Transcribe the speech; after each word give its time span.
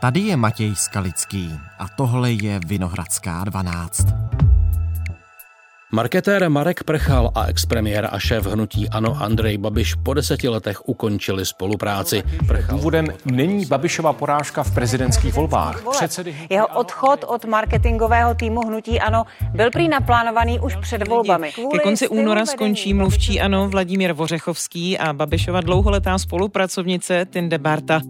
Tady 0.00 0.20
je 0.20 0.36
Matěj 0.36 0.74
Skalický 0.74 1.50
a 1.78 1.88
tohle 1.88 2.32
je 2.32 2.60
Vinohradská 2.66 3.44
12. 3.44 4.06
Marketér 5.92 6.50
Marek 6.50 6.84
Prchal 6.84 7.30
a 7.34 7.44
expremiér 7.44 8.08
a 8.12 8.18
šéf 8.18 8.46
hnutí 8.46 8.88
Ano 8.88 9.16
Andrej 9.20 9.58
Babiš 9.58 9.94
po 9.94 10.14
deseti 10.14 10.48
letech 10.48 10.88
ukončili 10.88 11.46
spolupráci. 11.46 12.22
Prchal. 12.46 12.78
Důvodem 12.78 13.06
není 13.24 13.66
Babišova 13.66 14.12
porážka 14.12 14.62
v 14.62 14.74
prezidentských 14.74 15.34
volbách. 15.34 15.82
Předsedy 15.90 16.36
Jeho 16.50 16.66
odchod 16.66 17.24
od 17.26 17.44
marketingového 17.44 18.34
týmu 18.34 18.60
hnutí 18.60 19.00
Ano 19.00 19.24
byl 19.54 19.70
prý 19.70 19.88
naplánovaný 19.88 20.60
už 20.60 20.76
před 20.76 21.08
volbami. 21.08 21.52
Ke 21.72 21.78
konci 21.78 22.08
února 22.08 22.46
skončí 22.46 22.94
mluvčí 22.94 23.40
Ano 23.40 23.68
Vladimír 23.68 24.12
Vořechovský 24.12 24.98
a 24.98 25.12
Babišova 25.12 25.60
dlouholetá 25.60 26.18
spolupracovnice 26.18 27.24
Tinde 27.24 27.58
Barta. 27.58 28.00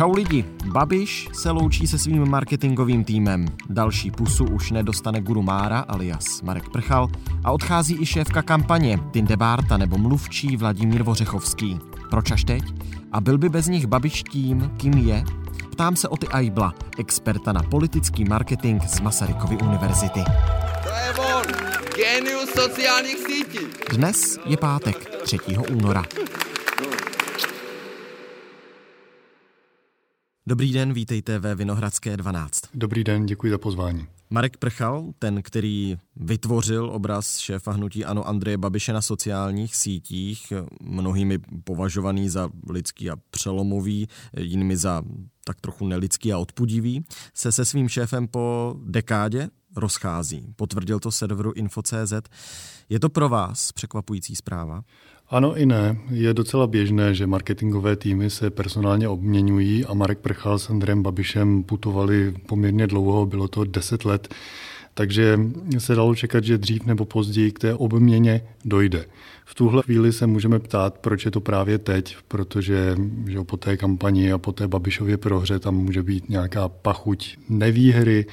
Čau 0.00 0.12
lidi, 0.12 0.44
Babiš 0.64 1.28
se 1.32 1.50
loučí 1.50 1.86
se 1.86 1.98
svým 1.98 2.28
marketingovým 2.28 3.04
týmem. 3.04 3.46
Další 3.68 4.10
pusu 4.10 4.44
už 4.44 4.70
nedostane 4.70 5.20
Guru 5.20 5.42
Mára 5.42 5.80
alias 5.80 6.42
Marek 6.42 6.68
Prchal 6.68 7.08
a 7.44 7.52
odchází 7.52 7.96
i 8.00 8.06
šéfka 8.06 8.42
kampaně 8.42 8.98
Tinde 9.10 9.36
Bárta 9.36 9.76
nebo 9.76 9.98
mluvčí 9.98 10.56
Vladimír 10.56 11.02
Vořechovský. 11.02 11.78
Proč 12.10 12.30
až 12.30 12.44
teď? 12.44 12.62
A 13.12 13.20
byl 13.20 13.38
by 13.38 13.48
bez 13.48 13.66
nich 13.66 13.86
Babiš 13.86 14.22
tím, 14.22 14.70
kým 14.76 14.94
je? 14.94 15.24
Ptám 15.70 15.96
se 15.96 16.08
o 16.08 16.16
ty 16.16 16.28
Aibla, 16.28 16.74
experta 16.98 17.52
na 17.52 17.62
politický 17.62 18.24
marketing 18.24 18.82
z 18.82 19.00
Masarykovy 19.00 19.56
univerzity. 19.56 20.24
To 20.82 20.88
je 20.88 21.14
on, 21.34 21.44
genius 21.96 22.50
sociálních 22.50 23.18
sítí. 23.18 23.66
Dnes 23.90 24.38
je 24.44 24.56
pátek, 24.56 25.10
3. 25.24 25.38
února. 25.70 26.04
Dobrý 30.50 30.72
den, 30.72 30.92
vítejte 30.92 31.38
ve 31.38 31.54
Vinohradské 31.54 32.16
12. 32.16 32.62
Dobrý 32.74 33.04
den, 33.04 33.26
děkuji 33.26 33.52
za 33.52 33.58
pozvání. 33.58 34.06
Marek 34.30 34.56
Prchal, 34.56 35.12
ten, 35.18 35.42
který 35.42 35.96
vytvořil 36.16 36.90
obraz 36.90 37.38
šéfa 37.38 37.72
hnutí 37.72 38.04
Ano 38.04 38.28
Andreje 38.28 38.58
Babiše 38.58 38.92
na 38.92 39.02
sociálních 39.02 39.76
sítích, 39.76 40.52
mnohými 40.82 41.38
považovaný 41.64 42.28
za 42.28 42.48
lidský 42.70 43.10
a 43.10 43.16
přelomový, 43.30 44.08
jinými 44.36 44.76
za 44.76 45.02
tak 45.44 45.60
trochu 45.60 45.86
nelidský 45.86 46.32
a 46.32 46.38
odpudivý, 46.38 47.04
se 47.34 47.52
se 47.52 47.64
svým 47.64 47.88
šéfem 47.88 48.28
po 48.28 48.74
dekádě 48.84 49.48
rozchází. 49.76 50.52
Potvrdil 50.56 51.00
to 51.00 51.10
serveru 51.10 51.52
Info.cz. 51.52 52.12
Je 52.88 53.00
to 53.00 53.08
pro 53.08 53.28
vás 53.28 53.72
překvapující 53.72 54.36
zpráva? 54.36 54.82
Ano 55.28 55.56
i 55.56 55.66
ne. 55.66 55.98
Je 56.10 56.34
docela 56.34 56.66
běžné, 56.66 57.14
že 57.14 57.26
marketingové 57.26 57.96
týmy 57.96 58.30
se 58.30 58.50
personálně 58.50 59.08
obměňují 59.08 59.84
a 59.84 59.94
Marek 59.94 60.18
Prchal 60.18 60.58
s 60.58 60.70
Andrem 60.70 61.02
Babišem 61.02 61.62
putovali 61.62 62.34
poměrně 62.46 62.86
dlouho, 62.86 63.26
bylo 63.26 63.48
to 63.48 63.64
10 63.64 64.04
let, 64.04 64.34
takže 64.94 65.38
se 65.78 65.94
dalo 65.94 66.14
čekat, 66.14 66.44
že 66.44 66.58
dřív 66.58 66.86
nebo 66.86 67.04
později 67.04 67.52
k 67.52 67.58
té 67.58 67.74
obměně 67.74 68.42
dojde. 68.64 69.06
V 69.44 69.54
tuhle 69.54 69.82
chvíli 69.82 70.12
se 70.12 70.26
můžeme 70.26 70.58
ptát, 70.58 70.98
proč 70.98 71.24
je 71.24 71.30
to 71.30 71.40
právě 71.40 71.78
teď, 71.78 72.16
protože 72.28 72.96
že 73.26 73.44
po 73.44 73.56
té 73.56 73.76
kampani 73.76 74.32
a 74.32 74.38
po 74.38 74.52
té 74.52 74.68
Babišově 74.68 75.16
prohře 75.16 75.58
tam 75.58 75.74
může 75.74 76.02
být 76.02 76.28
nějaká 76.28 76.68
pachuť 76.68 77.36
nevýhry, 77.48 78.26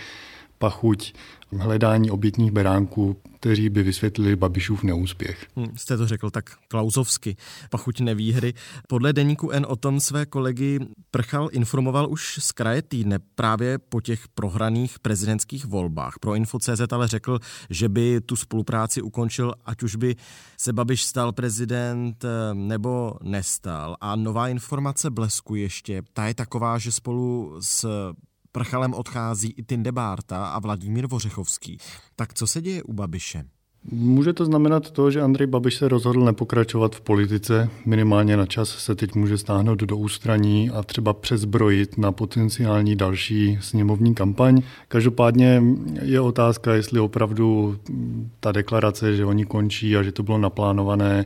pachuť 0.57 1.13
hledání 1.51 2.11
obětních 2.11 2.51
beránků, 2.51 3.17
kteří 3.39 3.69
by 3.69 3.83
vysvětlili 3.83 4.35
Babišův 4.35 4.83
neúspěch. 4.83 5.47
Hmm, 5.55 5.77
jste 5.77 5.97
to 5.97 6.07
řekl 6.07 6.29
tak 6.29 6.49
klauzovsky, 6.67 7.35
pachuť 7.69 7.99
nevýhry. 7.99 8.53
Podle 8.87 9.13
deníku 9.13 9.51
N 9.51 9.65
o 9.69 9.75
tom 9.75 9.99
své 9.99 10.25
kolegy 10.25 10.79
Prchal 11.11 11.49
informoval 11.51 12.09
už 12.09 12.39
z 12.41 12.51
kraje 12.51 12.81
týdne 12.81 13.19
právě 13.35 13.77
po 13.77 14.01
těch 14.01 14.27
prohraných 14.27 14.99
prezidentských 14.99 15.65
volbách. 15.65 16.19
Pro 16.19 16.35
Info.cz 16.35 16.81
ale 16.91 17.07
řekl, 17.07 17.39
že 17.69 17.89
by 17.89 18.21
tu 18.21 18.35
spolupráci 18.35 19.01
ukončil, 19.01 19.53
ať 19.65 19.83
už 19.83 19.95
by 19.95 20.15
se 20.57 20.73
Babiš 20.73 21.03
stal 21.03 21.31
prezident 21.31 22.23
eh, 22.23 22.53
nebo 22.53 23.13
nestal. 23.23 23.97
A 24.01 24.15
nová 24.15 24.47
informace 24.47 25.09
Blesku 25.09 25.55
ještě, 25.55 26.01
ta 26.13 26.27
je 26.27 26.33
taková, 26.33 26.77
že 26.77 26.91
spolu 26.91 27.55
s 27.59 27.87
Prchalem 28.51 28.93
odchází 28.93 29.53
i 29.57 29.63
Tinde 29.63 29.91
Bárta 29.91 30.47
a 30.47 30.59
Vladimír 30.59 31.07
Vořechovský. 31.07 31.77
Tak 32.15 32.33
co 32.33 32.47
se 32.47 32.61
děje 32.61 32.83
u 32.83 32.93
Babiše? 32.93 33.43
Může 33.91 34.33
to 34.33 34.45
znamenat 34.45 34.91
to, 34.91 35.11
že 35.11 35.21
Andrej 35.21 35.47
Babiš 35.47 35.75
se 35.75 35.87
rozhodl 35.87 36.25
nepokračovat 36.25 36.95
v 36.95 37.01
politice, 37.01 37.69
minimálně 37.85 38.37
na 38.37 38.45
čas 38.45 38.69
se 38.69 38.95
teď 38.95 39.15
může 39.15 39.37
stáhnout 39.37 39.79
do 39.79 39.97
ústraní 39.97 40.69
a 40.69 40.83
třeba 40.83 41.13
přezbrojit 41.13 41.97
na 41.97 42.11
potenciální 42.11 42.95
další 42.95 43.57
sněmovní 43.61 44.15
kampaň. 44.15 44.61
Každopádně 44.87 45.63
je 46.01 46.21
otázka, 46.21 46.73
jestli 46.73 46.99
opravdu 46.99 47.77
ta 48.39 48.51
deklarace, 48.51 49.15
že 49.15 49.25
oni 49.25 49.45
končí 49.45 49.97
a 49.97 50.03
že 50.03 50.11
to 50.11 50.23
bylo 50.23 50.37
naplánované, 50.37 51.25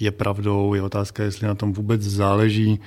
je 0.00 0.10
pravdou. 0.10 0.74
Je 0.74 0.82
otázka, 0.82 1.22
jestli 1.22 1.46
na 1.46 1.54
tom 1.54 1.72
vůbec 1.72 2.02
záleží 2.02 2.80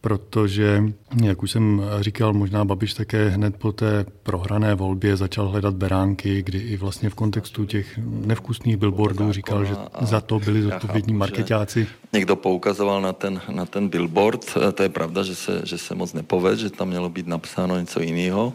protože, 0.00 0.84
jak 1.24 1.42
už 1.42 1.50
jsem 1.50 1.82
říkal, 2.00 2.32
možná 2.32 2.64
Babiš 2.64 2.94
také 2.94 3.28
hned 3.28 3.56
po 3.56 3.72
té 3.72 4.06
prohrané 4.22 4.74
volbě 4.74 5.16
začal 5.16 5.48
hledat 5.48 5.74
beránky, 5.74 6.42
kdy 6.42 6.58
i 6.58 6.76
vlastně 6.76 7.10
v 7.10 7.14
kontextu 7.14 7.64
těch 7.64 7.98
nevkusných 8.04 8.76
billboardů 8.76 9.32
říkal, 9.32 9.64
že 9.64 9.74
za 10.00 10.20
to 10.20 10.38
byli 10.38 10.62
zodpovědní 10.62 11.14
marketáci. 11.14 11.86
Někdo 12.12 12.36
poukazoval 12.36 13.02
na 13.02 13.12
ten, 13.12 13.40
na 13.50 13.66
ten 13.66 13.88
billboard, 13.88 14.58
to 14.74 14.82
je 14.82 14.88
pravda, 14.88 15.22
že 15.22 15.34
se, 15.34 15.62
že 15.64 15.78
se 15.78 15.94
moc 15.94 16.12
nepoved, 16.12 16.58
že 16.58 16.70
tam 16.70 16.88
mělo 16.88 17.08
být 17.08 17.26
napsáno 17.26 17.80
něco 17.80 18.00
jiného. 18.00 18.52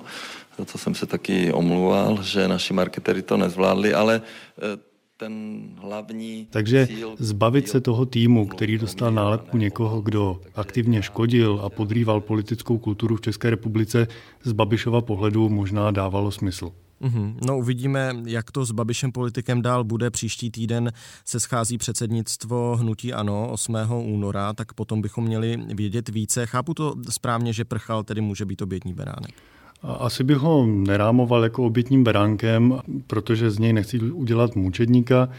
Za 0.58 0.66
to 0.66 0.78
jsem 0.78 0.96
se 0.96 1.06
taky 1.06 1.54
omluval, 1.54 2.24
že 2.24 2.48
naši 2.48 2.74
marketery 2.74 3.22
to 3.22 3.38
nezvládli, 3.38 3.94
ale 3.94 4.22
eh, 4.58 4.95
ten 5.18 5.64
hlavní 5.82 6.48
Takže 6.50 6.88
zbavit 7.18 7.70
se 7.70 7.82
toho 7.82 8.06
týmu, 8.06 8.48
který 8.48 8.78
dostal 8.78 9.12
nálepku 9.12 9.58
někoho, 9.58 10.02
kdo 10.02 10.42
aktivně 10.56 11.02
škodil 11.02 11.62
a 11.64 11.70
podrýval 11.70 12.22
politickou 12.22 12.78
kulturu 12.78 13.16
v 13.16 13.22
České 13.22 13.50
republice, 13.50 14.08
z 14.44 14.52
Babišova 14.52 15.02
pohledu 15.02 15.50
možná 15.50 15.92
dávalo 15.92 16.32
smysl. 16.32 16.72
Mm-hmm. 17.02 17.36
No 17.48 17.58
uvidíme, 17.58 18.16
jak 18.26 18.52
to 18.52 18.66
s 18.66 18.72
Babišem 18.72 19.12
politikem 19.12 19.62
dál 19.62 19.84
bude. 19.84 20.10
Příští 20.10 20.52
týden 20.52 20.92
se 21.26 21.40
schází 21.40 21.78
předsednictvo 21.78 22.76
Hnutí 22.76 23.14
Ano 23.14 23.52
8. 23.52 23.78
února, 24.04 24.54
tak 24.54 24.74
potom 24.74 25.02
bychom 25.02 25.24
měli 25.24 25.58
vědět 25.58 26.10
více. 26.10 26.46
Chápu 26.46 26.74
to 26.74 26.96
správně, 27.10 27.54
že 27.54 27.66
Prchal 27.66 28.04
tedy 28.04 28.22
může 28.22 28.46
být 28.46 28.62
obětní 28.62 28.94
beránek. 28.94 29.36
Asi 29.84 30.24
bych 30.24 30.38
ho 30.38 30.66
nerámoval 30.66 31.44
jako 31.44 31.64
obětním 31.64 32.04
beránkem, 32.04 32.80
protože 33.08 33.52
z 33.52 33.60
něj 33.60 33.74
nechci 33.74 34.00
udělat 34.00 34.56
mučedníka. 34.56 35.30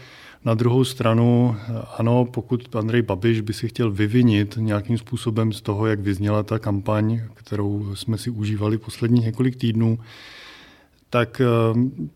Na 0.45 0.53
druhou 0.53 0.83
stranu, 0.83 1.55
ano, 1.97 2.25
pokud 2.25 2.75
Andrej 2.75 3.01
Babiš 3.01 3.41
by 3.41 3.53
si 3.53 3.67
chtěl 3.67 3.91
vyvinit 3.91 4.57
nějakým 4.59 4.97
způsobem 4.97 5.53
z 5.53 5.61
toho, 5.61 5.85
jak 5.85 5.99
vyzněla 5.99 6.43
ta 6.43 6.59
kampaň, 6.59 7.21
kterou 7.33 7.95
jsme 7.95 8.17
si 8.17 8.29
užívali 8.29 8.77
posledních 8.77 9.25
několik 9.25 9.55
týdnů, 9.55 9.99
tak 11.09 11.41
eh, 11.41 11.45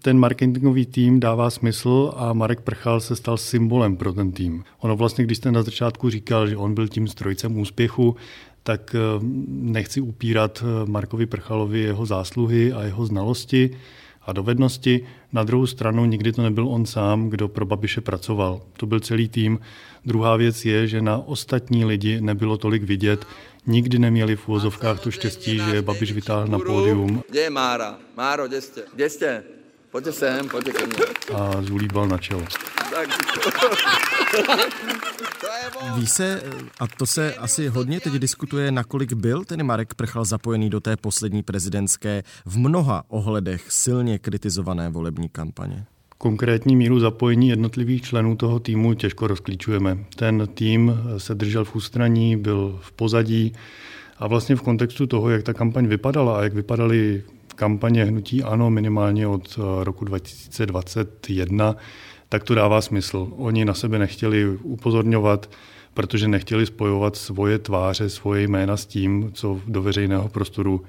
ten 0.02 0.20
marketingový 0.20 0.86
tým 0.86 1.20
dává 1.20 1.50
smysl 1.50 2.14
a 2.16 2.34
Marek 2.34 2.62
Prchal 2.62 3.00
se 3.00 3.16
stal 3.16 3.38
symbolem 3.38 3.98
pro 3.98 4.14
ten 4.14 4.32
tým. 4.32 4.64
Ono 4.80 4.96
vlastně, 4.96 5.24
když 5.24 5.38
jste 5.38 5.52
na 5.52 5.64
začátku 5.64 6.10
říkal, 6.10 6.48
že 6.48 6.58
on 6.58 6.74
byl 6.74 6.88
tím 6.88 7.08
strojcem 7.08 7.58
úspěchu, 7.58 8.16
tak 8.64 8.96
eh, 8.96 9.00
nechci 9.48 10.02
upírat 10.02 10.64
eh, 10.64 10.86
Markovi 10.86 11.26
Prchalovi 11.26 11.80
jeho 11.80 12.06
zásluhy 12.06 12.74
a 12.74 12.84
jeho 12.84 13.06
znalosti 13.06 13.78
a 14.22 14.34
dovednosti. 14.34 15.06
Na 15.34 15.44
druhou 15.44 15.68
stranu 15.68 16.06
nikdy 16.06 16.32
to 16.32 16.42
nebyl 16.42 16.68
on 16.68 16.86
sám, 16.86 17.30
kdo 17.30 17.48
pro 17.48 17.66
Babiše 17.66 18.02
pracoval. 18.02 18.62
To 18.78 18.86
byl 18.86 19.00
celý 19.00 19.30
tým. 19.30 19.60
Druhá 20.06 20.36
věc 20.36 20.66
je, 20.66 20.88
že 20.88 21.02
na 21.02 21.18
ostatní 21.18 21.86
lidi 21.86 22.22
nebylo 22.22 22.58
tolik 22.58 22.84
vidět. 22.84 23.26
Nikdy 23.68 24.00
neměli 24.00 24.36
v 24.36 24.48
úvozovkách 24.50 25.00
to 25.00 25.12
štěstí, 25.12 25.62
že 25.72 25.82
Babiš 25.82 26.12
vytáhl 26.12 26.48
na 26.48 26.60
pódium. 26.60 27.24
Kde 27.30 27.42
je 27.42 27.50
Mára? 27.50 27.98
Máro, 28.18 28.48
kde 28.48 28.62
jste? 28.62 28.82
Kde 28.94 29.10
jste? 29.10 29.44
Pojďte 29.92 30.12
sem, 30.12 30.50
pojďte 30.50 30.72
ke 30.72 30.86
mně. 30.86 30.96
A 31.36 31.62
zulíbal 31.62 32.08
na 32.08 32.18
čelo. 32.18 32.42
Ví 35.96 36.08
se, 36.08 36.44
a 36.80 36.88
to 36.88 37.06
se 37.06 37.36
asi 37.36 37.68
hodně 37.68 38.00
teď 38.00 38.14
diskutuje, 38.14 38.72
nakolik 38.72 39.14
byl 39.14 39.46
ten 39.46 39.64
Marek 39.64 39.94
Prchal 39.94 40.26
zapojený 40.26 40.70
do 40.70 40.80
té 40.80 40.98
poslední 40.98 41.44
prezidentské 41.44 42.24
v 42.46 42.58
mnoha 42.58 43.04
ohledech 43.08 43.72
silně 43.72 44.20
kritizované 44.20 44.90
volební 44.90 45.30
kampaně? 45.30 45.86
Konkrétní 46.18 46.76
míru 46.76 47.00
zapojení 47.00 47.50
jednotlivých 47.50 48.02
členů 48.02 48.36
toho 48.36 48.60
týmu 48.60 48.94
těžko 48.94 49.28
rozklíčujeme. 49.28 49.98
Ten 50.16 50.48
tým 50.54 51.00
se 51.18 51.36
držel 51.36 51.66
v 51.66 51.76
ústraní, 51.76 52.38
byl 52.38 52.80
v 52.82 52.92
pozadí 52.92 53.54
a 54.18 54.28
vlastně 54.28 54.56
v 54.56 54.62
kontextu 54.62 55.08
toho, 55.08 55.30
jak 55.30 55.44
ta 55.44 55.54
kampaň 55.54 55.88
vypadala 55.88 56.40
a 56.40 56.44
jak 56.44 56.54
vypadaly 56.54 57.24
kampaně 57.54 58.06
hnutí 58.06 58.44
ANO 58.44 58.70
minimálně 58.70 59.28
od 59.28 59.60
roku 59.84 60.06
2021, 60.06 61.76
tak 62.30 62.44
to 62.44 62.56
dává 62.56 62.82
smysl. 62.82 63.28
Oni 63.38 63.66
na 63.66 63.74
sebe 63.74 64.00
nechtěli 64.00 64.58
upozorňovat, 64.58 65.50
protože 65.94 66.28
nechtěli 66.28 66.66
spojovat 66.66 67.16
svoje 67.16 67.60
tváře, 67.60 68.10
svoje 68.10 68.44
jména 68.44 68.78
s 68.78 68.86
tím, 68.86 69.32
co 69.34 69.60
do 69.68 69.82
veřejného 69.82 70.30
prostoru 70.30 70.82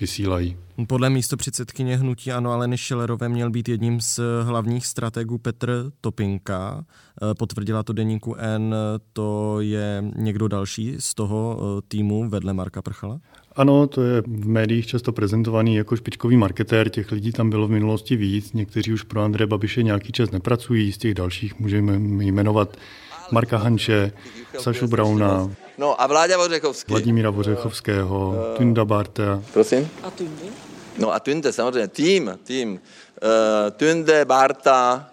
vysílají. 0.00 0.56
Podle 0.86 1.10
místo 1.10 1.36
předsedkyně 1.36 1.96
hnutí 1.96 2.32
Ano 2.32 2.52
Aleny 2.52 2.78
Šelerové 2.78 3.28
měl 3.28 3.50
být 3.50 3.68
jedním 3.68 4.00
z 4.00 4.20
hlavních 4.42 4.86
strategů 4.86 5.38
Petr 5.38 5.90
Topinka. 6.00 6.84
Eh, 7.22 7.34
potvrdila 7.34 7.82
to 7.82 7.92
deníku 7.92 8.34
N, 8.34 8.74
to 9.12 9.60
je 9.60 10.04
někdo 10.16 10.48
další 10.48 10.94
z 10.98 11.14
toho 11.14 11.58
eh, 11.60 11.82
týmu 11.88 12.28
vedle 12.28 12.52
Marka 12.52 12.82
Prchala? 12.82 13.20
Ano, 13.56 13.86
to 13.86 14.02
je 14.02 14.22
v 14.22 14.48
médiích 14.48 14.86
často 14.86 15.12
prezentovaný 15.12 15.76
jako 15.76 15.96
špičkový 15.96 16.36
marketér, 16.36 16.88
těch 16.88 17.12
lidí 17.12 17.32
tam 17.32 17.50
bylo 17.50 17.66
v 17.66 17.70
minulosti 17.70 18.16
víc, 18.16 18.52
někteří 18.52 18.92
už 18.92 19.02
pro 19.02 19.20
Andreje 19.22 19.46
Babiše 19.46 19.82
nějaký 19.82 20.12
čas 20.12 20.30
nepracují, 20.30 20.92
z 20.92 20.98
těch 20.98 21.14
dalších 21.14 21.58
můžeme 21.58 21.98
jmenovat 22.24 22.76
Marka 23.30 23.58
Hanče, 23.58 24.12
Sašu 24.58 24.86
Brauna, 24.86 25.50
No 25.78 26.00
a 26.02 26.06
Vláďa 26.06 26.36
Vořechovský. 26.36 26.92
Vladimíra 26.92 27.30
Vořechovského, 27.30 28.28
uh, 28.28 28.56
Tunda 28.56 28.84
Barta. 28.84 29.42
Prosím? 29.52 29.88
A 30.02 30.10
Tunde? 30.10 30.42
No 30.98 31.12
a 31.12 31.20
Tunde, 31.20 31.52
samozřejmě, 31.52 31.88
tým, 31.88 32.38
tým. 32.44 32.72
Uh, 32.72 32.78
Tunde, 33.70 34.24
Barta, 34.24 35.10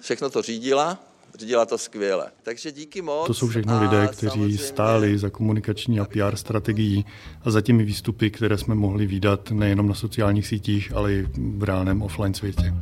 všechno 0.00 0.30
to 0.30 0.42
řídila, 0.42 0.98
řídila 1.38 1.66
to 1.66 1.78
skvěle. 1.78 2.30
Takže 2.42 2.72
díky 2.72 3.02
moc. 3.02 3.26
To 3.26 3.34
jsou 3.34 3.48
všechno 3.48 3.82
lidé, 3.82 4.06
kteří 4.06 4.28
samozřejmě... 4.28 4.58
stáli 4.58 5.18
za 5.18 5.30
komunikační 5.30 6.00
a 6.00 6.04
PR 6.04 6.36
strategií 6.36 7.04
a 7.44 7.50
za 7.50 7.60
těmi 7.60 7.84
výstupy, 7.84 8.30
které 8.30 8.58
jsme 8.58 8.74
mohli 8.74 9.06
výdat 9.06 9.50
nejenom 9.50 9.88
na 9.88 9.94
sociálních 9.94 10.46
sítích, 10.46 10.92
ale 10.94 11.12
i 11.12 11.26
v 11.56 11.62
reálném 11.62 12.02
offline 12.02 12.34
světě 12.34 12.74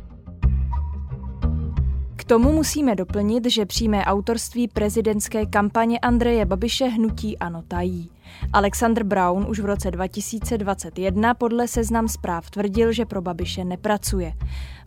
tomu 2.27 2.51
musíme 2.51 2.95
doplnit, 2.95 3.45
že 3.45 3.65
přímé 3.65 4.05
autorství 4.05 4.67
prezidentské 4.67 5.45
kampaně 5.45 5.99
Andreje 5.99 6.45
Babiše 6.45 6.85
hnutí 6.85 7.37
ano 7.37 7.63
tají. 7.67 8.11
Alexander 8.53 9.03
Brown 9.03 9.45
už 9.49 9.59
v 9.59 9.65
roce 9.65 9.91
2021 9.91 11.33
podle 11.33 11.67
seznam 11.67 12.07
zpráv 12.07 12.49
tvrdil, 12.49 12.91
že 12.91 13.05
pro 13.05 13.21
Babiše 13.21 13.63
nepracuje. 13.63 14.33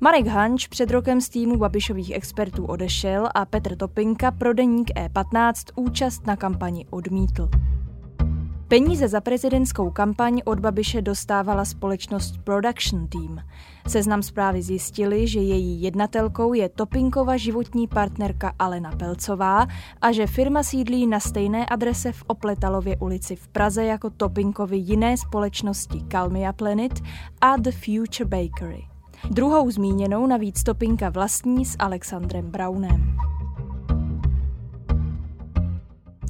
Marek 0.00 0.26
Hanč 0.26 0.66
před 0.66 0.90
rokem 0.90 1.20
z 1.20 1.28
týmu 1.28 1.56
Babišových 1.56 2.10
expertů 2.10 2.66
odešel 2.66 3.28
a 3.34 3.44
Petr 3.44 3.76
Topinka 3.76 4.30
pro 4.30 4.52
deník 4.54 4.90
E15 4.90 5.54
účast 5.76 6.26
na 6.26 6.36
kampani 6.36 6.86
odmítl. 6.90 7.48
Peníze 8.70 9.08
za 9.08 9.20
prezidentskou 9.20 9.90
kampaň 9.90 10.40
od 10.44 10.60
Babiše 10.60 11.02
dostávala 11.02 11.64
společnost 11.64 12.38
Production 12.44 13.06
Team. 13.06 13.38
Seznam 13.88 14.22
zprávy 14.22 14.62
zjistili, 14.62 15.28
že 15.28 15.40
její 15.40 15.82
jednatelkou 15.82 16.54
je 16.54 16.68
Topinkova 16.68 17.36
životní 17.36 17.88
partnerka 17.88 18.52
Alena 18.58 18.90
Pelcová 18.96 19.66
a 20.00 20.12
že 20.12 20.26
firma 20.26 20.62
sídlí 20.62 21.06
na 21.06 21.20
stejné 21.20 21.66
adrese 21.66 22.12
v 22.12 22.22
Opletalově 22.26 22.96
ulici 22.96 23.36
v 23.36 23.48
Praze 23.48 23.84
jako 23.84 24.10
Topinkovi 24.10 24.76
jiné 24.76 25.16
společnosti 25.16 26.00
Calmia 26.08 26.52
Planet 26.52 27.00
a 27.40 27.56
The 27.56 27.70
Future 27.70 28.28
Bakery. 28.28 28.84
Druhou 29.30 29.70
zmíněnou 29.70 30.26
navíc 30.26 30.62
Topinka 30.62 31.10
vlastní 31.10 31.64
s 31.64 31.76
Alexandrem 31.78 32.50
Brownem 32.50 33.16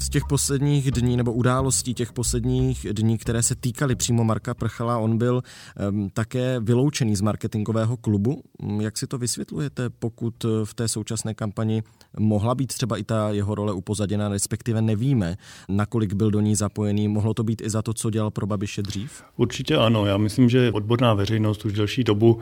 z 0.01 0.09
těch 0.09 0.25
posledních 0.25 0.91
dní 0.91 1.17
nebo 1.17 1.33
událostí 1.33 1.95
těch 1.95 2.13
posledních 2.13 2.87
dní, 2.93 3.19
které 3.19 3.43
se 3.43 3.55
týkaly 3.55 3.97
přímo 3.97 4.25
Marka 4.25 4.55
Prchala, 4.55 4.99
on 4.99 5.19
byl 5.19 5.43
um, 5.91 6.11
také 6.11 6.61
vyloučený 6.61 7.17
z 7.17 7.21
marketingového 7.21 7.97
klubu. 7.97 8.43
Jak 8.81 8.99
si 8.99 9.07
to 9.07 9.19
vysvětlujete, 9.19 9.91
pokud 9.91 10.35
v 10.65 10.75
té 10.75 10.89
současné 10.89 11.35
kampani 11.35 11.83
mohla 12.19 12.55
být 12.55 12.67
třeba 12.67 12.97
i 12.97 13.05
ta 13.05 13.31
jeho 13.31 13.55
role 13.55 13.73
upozaděna, 13.73 14.29
respektive 14.29 14.83
nevíme, 14.83 15.37
nakolik 15.69 16.13
byl 16.13 16.31
do 16.31 16.41
ní 16.41 16.55
zapojený. 16.55 17.09
Mohlo 17.09 17.35
to 17.35 17.45
být 17.45 17.63
i 17.63 17.71
za 17.71 17.83
to, 17.83 17.95
co 17.95 18.11
dělal 18.11 18.31
pro 18.31 18.47
Babiše 18.47 18.83
dřív? 18.83 19.23
Určitě 19.37 19.77
ano. 19.77 20.07
Já 20.07 20.17
myslím, 20.17 20.49
že 20.49 20.73
odborná 20.73 21.15
veřejnost 21.15 21.65
už 21.65 21.73
delší 21.73 22.05
dobu 22.05 22.41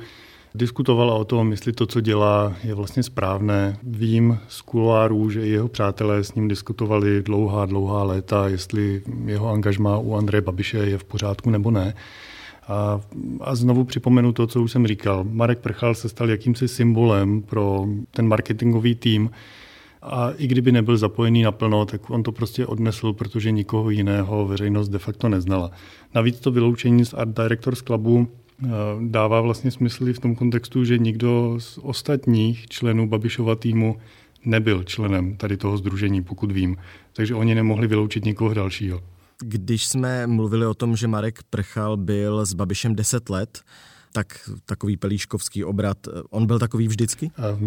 Diskutovala 0.54 1.14
o 1.14 1.24
tom, 1.24 1.50
jestli 1.50 1.72
to, 1.72 1.86
co 1.86 2.00
dělá, 2.00 2.52
je 2.64 2.74
vlastně 2.74 3.02
správné. 3.02 3.78
Vím 3.82 4.38
z 4.48 4.60
kuloárů, 4.60 5.30
že 5.30 5.46
i 5.46 5.50
jeho 5.50 5.68
přátelé 5.68 6.24
s 6.24 6.34
ním 6.34 6.48
diskutovali 6.48 7.22
dlouhá, 7.22 7.66
dlouhá 7.66 8.02
léta, 8.02 8.48
jestli 8.48 9.02
jeho 9.24 9.48
angažma 9.48 9.98
u 9.98 10.14
Andreje 10.14 10.42
Babiše 10.42 10.78
je 10.78 10.98
v 10.98 11.04
pořádku 11.04 11.50
nebo 11.50 11.70
ne. 11.70 11.94
A, 12.68 13.00
a 13.40 13.54
znovu 13.54 13.84
připomenu 13.84 14.32
to, 14.32 14.46
co 14.46 14.62
už 14.62 14.72
jsem 14.72 14.86
říkal. 14.86 15.24
Marek 15.30 15.58
Prchal 15.58 15.94
se 15.94 16.08
stal 16.08 16.30
jakýmsi 16.30 16.68
symbolem 16.68 17.42
pro 17.42 17.86
ten 18.10 18.28
marketingový 18.28 18.94
tým, 18.94 19.30
a 20.02 20.30
i 20.30 20.46
kdyby 20.46 20.72
nebyl 20.72 20.96
zapojený 20.96 21.42
naplno, 21.42 21.84
tak 21.84 22.10
on 22.10 22.22
to 22.22 22.32
prostě 22.32 22.66
odnesl, 22.66 23.12
protože 23.12 23.50
nikoho 23.50 23.90
jiného 23.90 24.46
veřejnost 24.46 24.88
de 24.88 24.98
facto 24.98 25.28
neznala. 25.28 25.70
Navíc 26.14 26.40
to 26.40 26.50
vyloučení 26.50 27.04
z 27.04 27.14
Art 27.14 27.30
Directors 27.42 27.82
Clubu 27.82 28.28
dává 29.00 29.40
vlastně 29.40 29.70
smysl 29.70 30.08
i 30.08 30.12
v 30.12 30.18
tom 30.18 30.34
kontextu, 30.34 30.84
že 30.84 30.98
nikdo 30.98 31.56
z 31.58 31.78
ostatních 31.82 32.68
členů 32.68 33.08
Babišova 33.08 33.56
týmu 33.56 33.96
nebyl 34.44 34.84
členem 34.84 35.36
tady 35.36 35.56
toho 35.56 35.76
združení, 35.76 36.22
pokud 36.22 36.52
vím. 36.52 36.76
Takže 37.12 37.34
oni 37.34 37.54
nemohli 37.54 37.86
vyloučit 37.86 38.24
nikoho 38.24 38.54
dalšího. 38.54 39.02
Když 39.44 39.86
jsme 39.86 40.26
mluvili 40.26 40.66
o 40.66 40.74
tom, 40.74 40.96
že 40.96 41.08
Marek 41.08 41.42
Prchal 41.50 41.96
byl 41.96 42.46
s 42.46 42.52
Babišem 42.54 42.94
10 42.94 43.30
let, 43.30 43.62
tak 44.12 44.50
takový 44.66 44.96
pelíškovský 44.96 45.64
obrat, 45.64 45.98
on 46.30 46.46
byl 46.46 46.58
takový 46.58 46.88
vždycky? 46.88 47.30
A 47.36 47.58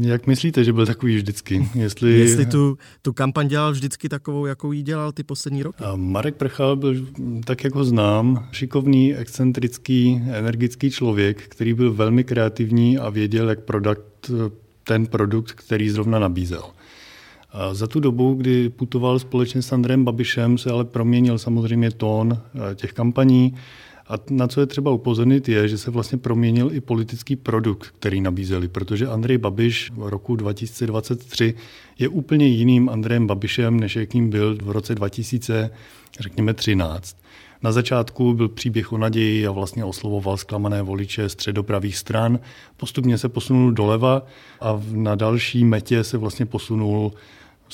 jak 0.00 0.26
myslíte, 0.26 0.64
že 0.64 0.72
byl 0.72 0.86
takový 0.86 1.16
vždycky? 1.16 1.68
Jestli, 1.74 2.12
Jestli 2.18 2.46
tu, 2.46 2.78
tu 3.02 3.12
kampaň 3.12 3.48
dělal 3.48 3.72
vždycky 3.72 4.08
takovou, 4.08 4.46
jakou 4.46 4.72
ji 4.72 4.82
dělal 4.82 5.12
ty 5.12 5.22
poslední 5.22 5.62
roky? 5.62 5.84
A 5.84 5.96
Marek 5.96 6.34
Prchal 6.34 6.76
byl, 6.76 6.94
tak 7.44 7.64
jak 7.64 7.74
ho 7.74 7.84
znám, 7.84 8.48
šikovný, 8.52 9.14
excentrický, 9.14 10.22
energický 10.32 10.90
člověk, 10.90 11.42
který 11.42 11.74
byl 11.74 11.92
velmi 11.92 12.24
kreativní 12.24 12.98
a 12.98 13.10
věděl, 13.10 13.48
jak 13.48 13.60
prodat 13.60 13.98
ten 14.84 15.06
produkt, 15.06 15.52
který 15.52 15.90
zrovna 15.90 16.18
nabízel. 16.18 16.62
A 17.52 17.74
za 17.74 17.86
tu 17.86 18.00
dobu, 18.00 18.34
kdy 18.34 18.68
putoval 18.68 19.18
společně 19.18 19.62
s 19.62 19.72
Andrem 19.72 20.04
Babišem, 20.04 20.58
se 20.58 20.70
ale 20.70 20.84
proměnil 20.84 21.38
samozřejmě 21.38 21.90
tón 21.90 22.38
eh, 22.54 22.74
těch 22.74 22.92
kampaní, 22.92 23.54
a 24.06 24.14
na 24.30 24.48
co 24.48 24.60
je 24.60 24.66
třeba 24.66 24.90
upozornit 24.90 25.48
je, 25.48 25.68
že 25.68 25.78
se 25.78 25.90
vlastně 25.90 26.18
proměnil 26.18 26.70
i 26.72 26.80
politický 26.80 27.36
produkt, 27.36 27.94
který 27.98 28.20
nabízeli, 28.20 28.68
protože 28.68 29.06
Andrej 29.06 29.38
Babiš 29.38 29.90
v 29.94 30.08
roku 30.08 30.36
2023 30.36 31.54
je 31.98 32.08
úplně 32.08 32.46
jiným 32.46 32.88
Andrejem 32.88 33.26
Babišem, 33.26 33.80
než 33.80 33.96
jakým 33.96 34.30
byl 34.30 34.58
v 34.62 34.70
roce 34.70 34.94
2000, 34.94 35.70
řekněme 36.20 36.54
13. 36.54 37.16
Na 37.62 37.72
začátku 37.72 38.34
byl 38.34 38.48
příběh 38.48 38.92
o 38.92 38.98
naději 38.98 39.46
a 39.46 39.50
vlastně 39.50 39.84
oslovoval 39.84 40.36
zklamané 40.36 40.82
voliče 40.82 41.28
středopravých 41.28 41.96
stran. 41.96 42.40
Postupně 42.76 43.18
se 43.18 43.28
posunul 43.28 43.72
doleva 43.72 44.22
a 44.60 44.82
na 44.92 45.14
další 45.14 45.64
metě 45.64 46.04
se 46.04 46.18
vlastně 46.18 46.46
posunul 46.46 47.12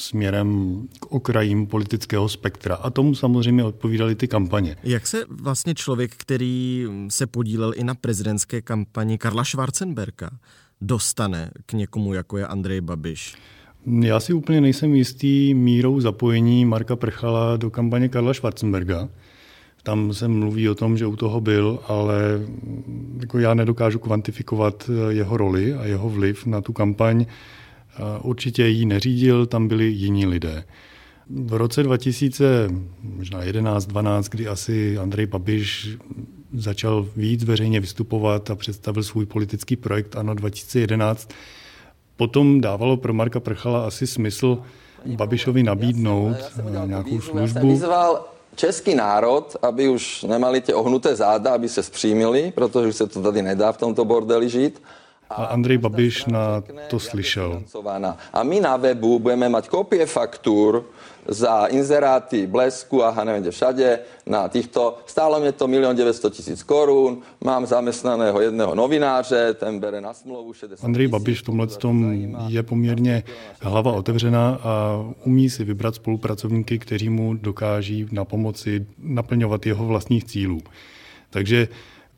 směrem 0.00 0.80
k 1.00 1.07
okrajím 1.07 1.66
politického 1.66 2.28
spektra. 2.28 2.75
A 2.75 2.90
tomu 2.90 3.14
samozřejmě 3.14 3.64
odpovídaly 3.64 4.14
ty 4.14 4.28
kampaně. 4.28 4.76
Jak 4.83 5.07
se 5.07 5.25
vlastně 5.28 5.75
člověk, 5.75 6.14
který 6.16 6.87
se 7.09 7.26
podílel 7.26 7.73
i 7.76 7.85
na 7.85 7.95
prezidentské 7.95 8.62
kampani 8.62 9.19
Karla 9.19 9.45
Schwarzenberga, 9.45 10.30
dostane 10.80 11.50
k 11.66 11.73
někomu, 11.73 12.14
jako 12.14 12.38
je 12.38 12.47
Andrej 12.47 12.80
Babiš? 12.80 13.35
Já 14.02 14.21
si 14.21 14.33
úplně 14.33 14.61
nejsem 14.61 14.95
jistý 14.95 15.54
mírou 15.54 16.00
zapojení 16.00 16.64
Marka 16.64 16.97
Prchala 16.97 17.57
do 17.57 17.71
kampaně 17.71 18.09
Karla 18.09 18.35
Schwarzenberga. 18.35 19.09
Tam 19.83 20.14
se 20.14 20.28
mluví 20.28 20.69
o 20.69 20.75
tom, 20.75 20.99
že 20.99 21.07
u 21.07 21.16
toho 21.16 21.40
byl, 21.40 21.78
ale 21.88 22.40
jako 23.21 23.38
já 23.38 23.54
nedokážu 23.54 23.99
kvantifikovat 23.99 24.90
jeho 25.09 25.37
roli 25.37 25.75
a 25.75 25.85
jeho 25.85 26.11
vliv 26.11 26.47
na 26.47 26.61
tu 26.61 26.73
kampaň. 26.73 27.26
Určitě 28.23 28.66
ji 28.66 28.87
neřídil, 28.87 29.47
tam 29.47 29.69
byli 29.69 29.85
jiní 29.85 30.26
lidé. 30.26 30.64
V 31.30 31.52
roce 31.52 31.83
2011-12, 31.83 34.23
kdy 34.30 34.49
asi 34.49 34.99
Andrej 34.99 35.26
Babiš 35.26 35.97
začal 36.52 37.07
víc 37.16 37.45
veřejně 37.45 37.80
vystupovat 37.80 38.50
a 38.50 38.54
představil 38.54 39.02
svůj 39.02 39.26
politický 39.26 39.76
projekt 39.76 40.16
ANO 40.16 40.35
2011, 40.35 41.30
potom 42.16 42.61
dávalo 42.61 42.97
pro 42.97 43.14
Marka 43.14 43.40
Prchala 43.40 43.87
asi 43.87 44.07
smysl 44.07 44.59
Babišovi 45.07 45.62
nabídnout 45.62 46.37
nějakou 46.87 47.21
službu. 47.21 47.80
český 48.54 48.95
národ, 48.95 49.57
aby 49.62 49.88
už 49.88 50.23
nemali 50.23 50.61
ty 50.61 50.75
ohnuté 50.75 51.16
záda, 51.16 51.54
aby 51.54 51.69
se 51.69 51.83
zpřímili, 51.83 52.52
protože 52.54 52.88
už 52.88 52.97
se 52.97 53.07
to 53.07 53.23
tady 53.23 53.42
nedá 53.42 53.73
v 53.73 53.76
tomto 53.76 54.04
bordeli 54.04 54.49
žít 54.49 54.83
a 55.31 55.45
Andrej 55.55 55.79
Babiš 55.79 56.27
na 56.27 56.63
to 56.91 56.99
slyšel. 56.99 57.63
A 58.33 58.43
my 58.43 58.61
na 58.61 58.77
webu 58.77 59.23
budeme 59.23 59.47
mať 59.47 59.71
kopie 59.71 60.03
faktur 60.07 60.91
za 61.29 61.71
inzeráty 61.71 62.51
Blesku 62.51 63.05
a 63.05 63.15
neviem 63.23 63.43
kde 63.47 63.55
všade 63.55 63.87
na 64.27 64.49
týchto. 64.49 64.99
Stálo 65.07 65.41
mě 65.41 65.53
to 65.53 65.69
1 65.69 65.93
900 65.93 66.33
tisíc 66.35 66.63
korun, 66.63 67.23
mám 67.45 67.67
zaměstnaného 67.67 68.41
jedného 68.41 68.75
novináře, 68.75 69.55
ten 69.55 69.79
bere 69.79 70.01
na 70.01 70.15
smlouvu 70.15 70.53
60 70.53 70.85
Andrej 70.87 71.09
Babiš 71.09 71.41
v 71.41 71.45
tomhle 71.45 71.67
tom 71.67 72.15
je 72.49 72.63
poměrně 72.63 73.23
hlava 73.61 73.93
otevřená 73.93 74.59
a 74.63 75.05
umí 75.25 75.51
si 75.51 75.65
vybrat 75.65 75.95
spolupracovníky, 75.95 76.79
kteří 76.79 77.09
mu 77.09 77.35
dokáží 77.35 78.09
na 78.13 78.25
pomoci 78.25 78.87
naplňovat 78.99 79.67
jeho 79.67 79.87
vlastních 79.87 80.25
cílů. 80.25 80.61
Takže 81.31 81.69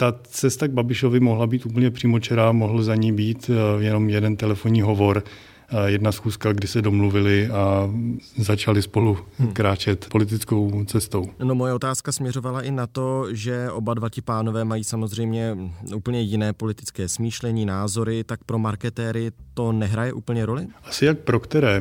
ta 0.03 0.19
cesta 0.23 0.69
k 0.69 0.71
Babišovi 0.71 1.21
mohla 1.21 1.47
být 1.47 1.67
úplně 1.67 1.91
přímočerá, 1.91 2.53
mohl 2.53 2.83
za 2.83 2.95
ní 2.95 3.13
být 3.13 3.51
eh, 3.51 3.83
jenom 3.85 4.09
jeden 4.09 4.37
telefonní 4.37 4.83
hovor, 4.83 5.25
eh, 5.71 5.91
jedna 5.91 6.13
schůzka, 6.13 6.53
kdy 6.53 6.69
se 6.69 6.83
domluvili 6.83 7.49
a 7.49 7.91
začali 8.37 8.83
spolu 8.83 9.19
hmm. 9.39 9.53
kráčet 9.53 10.07
politickou 10.09 10.85
cestou. 10.85 11.27
No 11.45 11.55
moje 11.55 11.73
otázka 11.73 12.13
směřovala 12.13 12.63
i 12.63 12.71
na 12.71 12.87
to, 12.87 13.27
že 13.35 13.71
oba 13.71 13.95
dva 13.95 14.09
ti 14.09 14.21
pánové 14.21 14.65
mají 14.65 14.85
samozřejmě 14.85 15.57
úplně 15.95 16.21
jiné 16.21 16.53
politické 16.53 17.09
smýšlení, 17.09 17.67
názory, 17.67 18.25
tak 18.25 18.45
pro 18.45 18.59
marketéry 18.59 19.31
to 19.55 19.73
nehraje 19.73 20.13
úplně 20.13 20.47
roli? 20.47 20.67
Asi 20.85 21.05
jak 21.05 21.19
pro 21.19 21.41
které. 21.41 21.81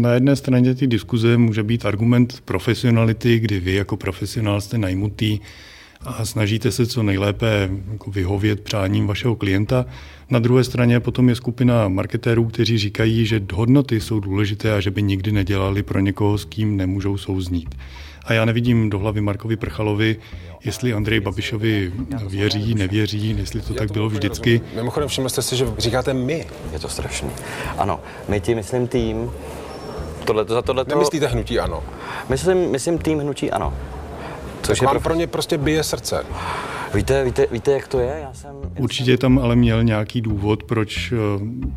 Na 0.00 0.12
jedné 0.12 0.36
straně 0.36 0.74
ty 0.74 0.86
diskuze 0.86 1.36
může 1.36 1.62
být 1.62 1.86
argument 1.86 2.40
profesionality, 2.44 3.38
kdy 3.38 3.60
vy 3.60 3.74
jako 3.74 3.96
profesionál 3.96 4.60
jste 4.60 4.78
najmutý, 4.78 5.38
a 6.00 6.24
snažíte 6.24 6.70
se 6.70 6.86
co 6.86 7.02
nejlépe 7.02 7.70
jako 7.92 8.10
vyhovět 8.10 8.60
přáním 8.60 9.06
vašeho 9.06 9.36
klienta. 9.36 9.86
Na 10.30 10.38
druhé 10.38 10.64
straně 10.64 11.00
potom 11.00 11.28
je 11.28 11.34
skupina 11.34 11.88
marketérů, 11.88 12.44
kteří 12.44 12.78
říkají, 12.78 13.26
že 13.26 13.40
hodnoty 13.52 14.00
jsou 14.00 14.20
důležité 14.20 14.72
a 14.72 14.80
že 14.80 14.90
by 14.90 15.02
nikdy 15.02 15.32
nedělali 15.32 15.82
pro 15.82 16.00
někoho, 16.00 16.38
s 16.38 16.44
kým 16.44 16.76
nemůžou 16.76 17.16
souznít. 17.16 17.74
A 18.24 18.32
já 18.32 18.44
nevidím 18.44 18.90
do 18.90 18.98
hlavy 18.98 19.20
Markovi 19.20 19.56
Prchalovi, 19.56 20.16
jestli 20.64 20.92
Andrej 20.92 21.20
Babišovi 21.20 21.92
věří, 22.28 22.74
nevěří, 22.74 23.36
jestli 23.38 23.60
to 23.60 23.74
tak 23.74 23.92
bylo 23.92 24.08
vždycky. 24.08 24.60
Mimochodem, 24.74 25.08
všiml 25.08 25.28
jste 25.28 25.42
si, 25.42 25.56
že 25.56 25.66
říkáte 25.78 26.14
my. 26.14 26.46
Je 26.72 26.78
to 26.78 26.88
strašný. 26.88 27.30
Ano, 27.78 28.00
my 28.28 28.40
ti 28.40 28.54
myslím 28.54 28.86
tým. 28.86 29.30
Tohle, 30.24 30.44
za 30.48 30.62
tohle 30.62 30.84
Nemyslíte 30.88 31.26
hnutí 31.26 31.58
ano? 31.58 31.82
Myslím, 32.28 32.70
myslím 32.70 32.98
tým 32.98 33.18
hnutí 33.18 33.50
ano. 33.50 33.72
Což 34.66 34.78
tak 34.78 34.88
vám 34.88 35.02
pro 35.02 35.14
ně 35.14 35.26
prostě 35.26 35.58
bije 35.58 35.82
srdce. 35.82 36.24
Víte, 36.94 37.24
víte, 37.24 37.46
víte, 37.52 37.72
jak 37.72 37.88
to 37.88 37.98
je? 37.98 38.18
Já 38.22 38.32
jsem, 38.32 38.50
Určitě 38.78 39.18
tam 39.18 39.38
ale 39.38 39.56
měl 39.56 39.84
nějaký 39.84 40.20
důvod, 40.20 40.62
proč 40.62 41.12
eh, 41.12 41.16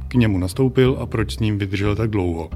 k 0.08 0.13
němu 0.13 0.38
nastoupil 0.38 0.98
a 1.01 1.05
proč 1.05 1.34
s 1.34 1.39
ním 1.39 1.58
vydržel 1.58 1.96
tak 1.96 2.10
dlouho. 2.10 2.50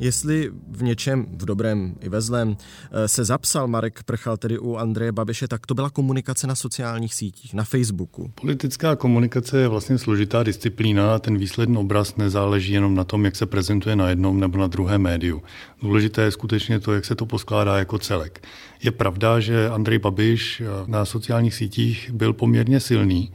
Jestli 0.00 0.50
v 0.70 0.82
něčem, 0.82 1.26
v 1.32 1.44
dobrém 1.44 1.94
i 2.00 2.08
ve 2.08 2.20
zlém, 2.20 2.56
eh, 2.92 3.08
se 3.08 3.24
zapsal 3.24 3.68
Marek 3.68 4.02
Prchal 4.02 4.36
tedy 4.36 4.58
u 4.58 4.76
Andreje 4.76 5.12
Babiše, 5.12 5.48
tak 5.48 5.66
to 5.66 5.74
byla 5.74 5.90
komunikace 5.90 6.46
na 6.46 6.54
sociálních 6.54 7.14
sítích, 7.14 7.54
na 7.54 7.64
Facebooku. 7.64 8.32
Politická 8.40 8.96
komunikace 8.96 9.60
je 9.60 9.68
vlastně 9.68 9.98
složitá 9.98 10.42
disciplína 10.42 11.14
a 11.14 11.18
ten 11.18 11.38
výsledný 11.38 11.76
obraz 11.76 12.16
nezáleží 12.16 12.72
jenom 12.72 12.94
na 12.94 13.04
tom, 13.04 13.24
jak 13.24 13.36
se 13.36 13.46
prezentuje 13.46 13.96
na 13.96 14.08
jednom 14.08 14.40
nebo 14.40 14.58
na 14.58 14.66
druhém 14.66 15.02
médiu. 15.02 15.42
Důležité 15.82 16.22
je 16.22 16.30
skutečně 16.30 16.80
to, 16.80 16.92
jak 16.92 17.04
se 17.04 17.14
to 17.14 17.26
poskládá 17.26 17.78
jako 17.78 17.98
celek. 17.98 18.48
Je 18.82 18.90
pravda, 18.90 19.40
že 19.40 19.68
Andrej 19.68 19.98
Babiš 19.98 20.60
eh, 20.60 20.64
na 20.86 21.04
sociálních 21.04 21.54
sítích 21.54 22.10
byl 22.10 22.32
poměrně 22.32 22.80
silný, 22.80 23.32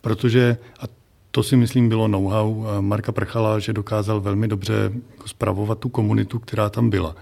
protože, 0.00 0.56
a 0.80 0.98
to 1.30 1.42
si 1.42 1.56
myslím 1.56 1.88
bylo 1.88 2.08
know-how 2.08 2.64
Marka 2.80 3.12
Prchala, 3.12 3.58
že 3.58 3.72
dokázal 3.72 4.20
velmi 4.20 4.48
dobře 4.48 4.92
zpravovat 5.26 5.68
jako 5.68 5.80
tu 5.80 5.88
komunitu, 5.88 6.38
která 6.38 6.70
tam 6.70 6.90
byla. 6.90 7.16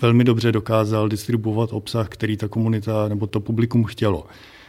Velmi 0.00 0.24
dobře 0.24 0.52
dokázal 0.52 1.08
distribuovat 1.08 1.72
obsah, 1.72 2.08
který 2.08 2.36
ta 2.36 2.48
komunita 2.48 3.08
nebo 3.08 3.26
to 3.26 3.40
publikum 3.40 3.84
chtělo. 3.84 4.26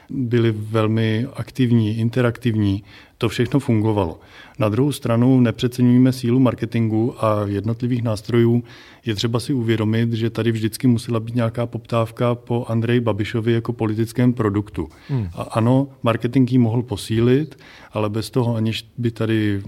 Byli 0.09 0.51
velmi 0.51 1.27
aktivní, 1.35 1.97
interaktivní, 1.97 2.83
to 3.17 3.29
všechno 3.29 3.59
fungovalo. 3.59 4.19
Na 4.59 4.69
druhou 4.69 4.91
stranu 4.91 5.39
nepřeceňujeme 5.39 6.11
sílu 6.11 6.39
marketingu 6.39 7.25
a 7.25 7.45
jednotlivých 7.45 8.03
nástrojů. 8.03 8.63
Je 9.05 9.15
třeba 9.15 9.39
si 9.39 9.53
uvědomit, 9.53 10.13
že 10.13 10.29
tady 10.29 10.51
vždycky 10.51 10.87
musela 10.87 11.19
být 11.19 11.35
nějaká 11.35 11.65
poptávka 11.65 12.35
po 12.35 12.65
Andreji 12.67 12.99
Babišovi 12.99 13.53
jako 13.53 13.73
politickém 13.73 14.33
produktu. 14.33 14.89
Hmm. 15.09 15.29
A 15.33 15.41
ano, 15.41 15.87
marketing 16.03 16.51
ji 16.51 16.57
mohl 16.57 16.83
posílit, 16.83 17.57
ale 17.91 18.09
bez 18.09 18.29
toho, 18.29 18.55
aniž 18.55 18.89
by 18.97 19.11
tady 19.11 19.61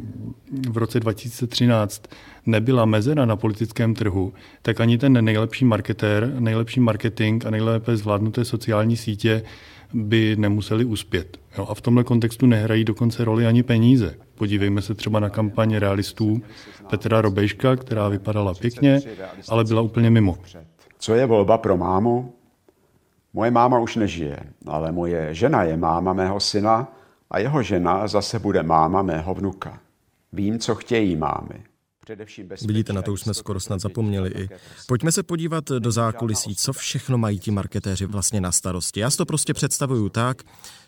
v 0.70 0.78
roce 0.78 1.00
2013 1.00 2.04
nebyla 2.46 2.86
mezera 2.86 3.26
na 3.26 3.36
politickém 3.36 3.94
trhu, 3.94 4.34
tak 4.62 4.82
ani 4.82 4.98
ten 4.98 5.26
nejlepší 5.26 5.66
marketér, 5.66 6.34
nejlepší 6.40 6.80
marketing 6.80 7.46
a 7.46 7.50
nejlépe 7.50 7.98
zvládnuté 7.98 8.46
sociální 8.46 8.98
sítě 8.98 9.44
by 9.94 10.36
nemuseli 10.40 10.86
uspět. 10.86 11.38
Jo, 11.58 11.68
a 11.70 11.74
v 11.74 11.82
tomhle 11.82 12.04
kontextu 12.04 12.46
nehrají 12.46 12.84
dokonce 12.84 13.26
roli 13.26 13.46
ani 13.46 13.64
peníze. 13.64 14.16
Podívejme 14.36 14.82
se 14.82 14.96
třeba 14.96 15.20
na 15.20 15.30
kampaň 15.30 15.76
realistů 15.76 16.42
Petra 16.90 17.22
Robejška, 17.22 17.76
která 17.76 18.08
vypadala 18.10 18.54
pěkně, 18.54 19.02
ale 19.50 19.64
byla 19.64 19.82
úplně 19.82 20.10
mimo. 20.10 20.38
Co 21.00 21.14
je 21.14 21.26
volba 21.26 21.58
pro 21.58 21.78
mámu? 21.78 22.34
Moje 23.34 23.52
máma 23.52 23.80
už 23.80 23.96
nežije, 23.96 24.40
ale 24.68 24.92
moje 24.92 25.34
žena 25.34 25.64
je 25.64 25.78
máma 25.78 26.14
mého 26.14 26.40
syna 26.40 26.88
a 27.32 27.40
jeho 27.40 27.64
žena 27.64 28.08
zase 28.08 28.40
bude 28.40 28.64
máma 28.64 29.02
mého 29.02 29.34
vnuka. 29.34 29.80
Vím, 30.34 30.60
co 30.60 30.76
chtějí 30.76 31.16
mámy. 31.16 31.64
Vidíte, 32.66 32.94
na 32.94 33.02
to 33.02 33.14
už 33.14 33.22
jsme 33.22 33.34
skoro 33.34 33.60
snad 33.60 33.82
zapomněli 33.82 34.30
i. 34.30 34.50
Pojďme 34.88 35.12
se 35.12 35.24
podívat 35.24 35.70
do 35.80 35.92
zákulisí, 35.92 36.56
co 36.56 36.74
všechno 36.74 37.18
mají 37.18 37.40
ti 37.40 37.52
marketéři 37.52 38.06
vlastně 38.06 38.42
na 38.42 38.52
starosti. 38.52 39.00
Já 39.00 39.10
si 39.10 39.18
to 39.18 39.26
prostě 39.26 39.54
představuju 39.54 40.10
tak, 40.10 40.44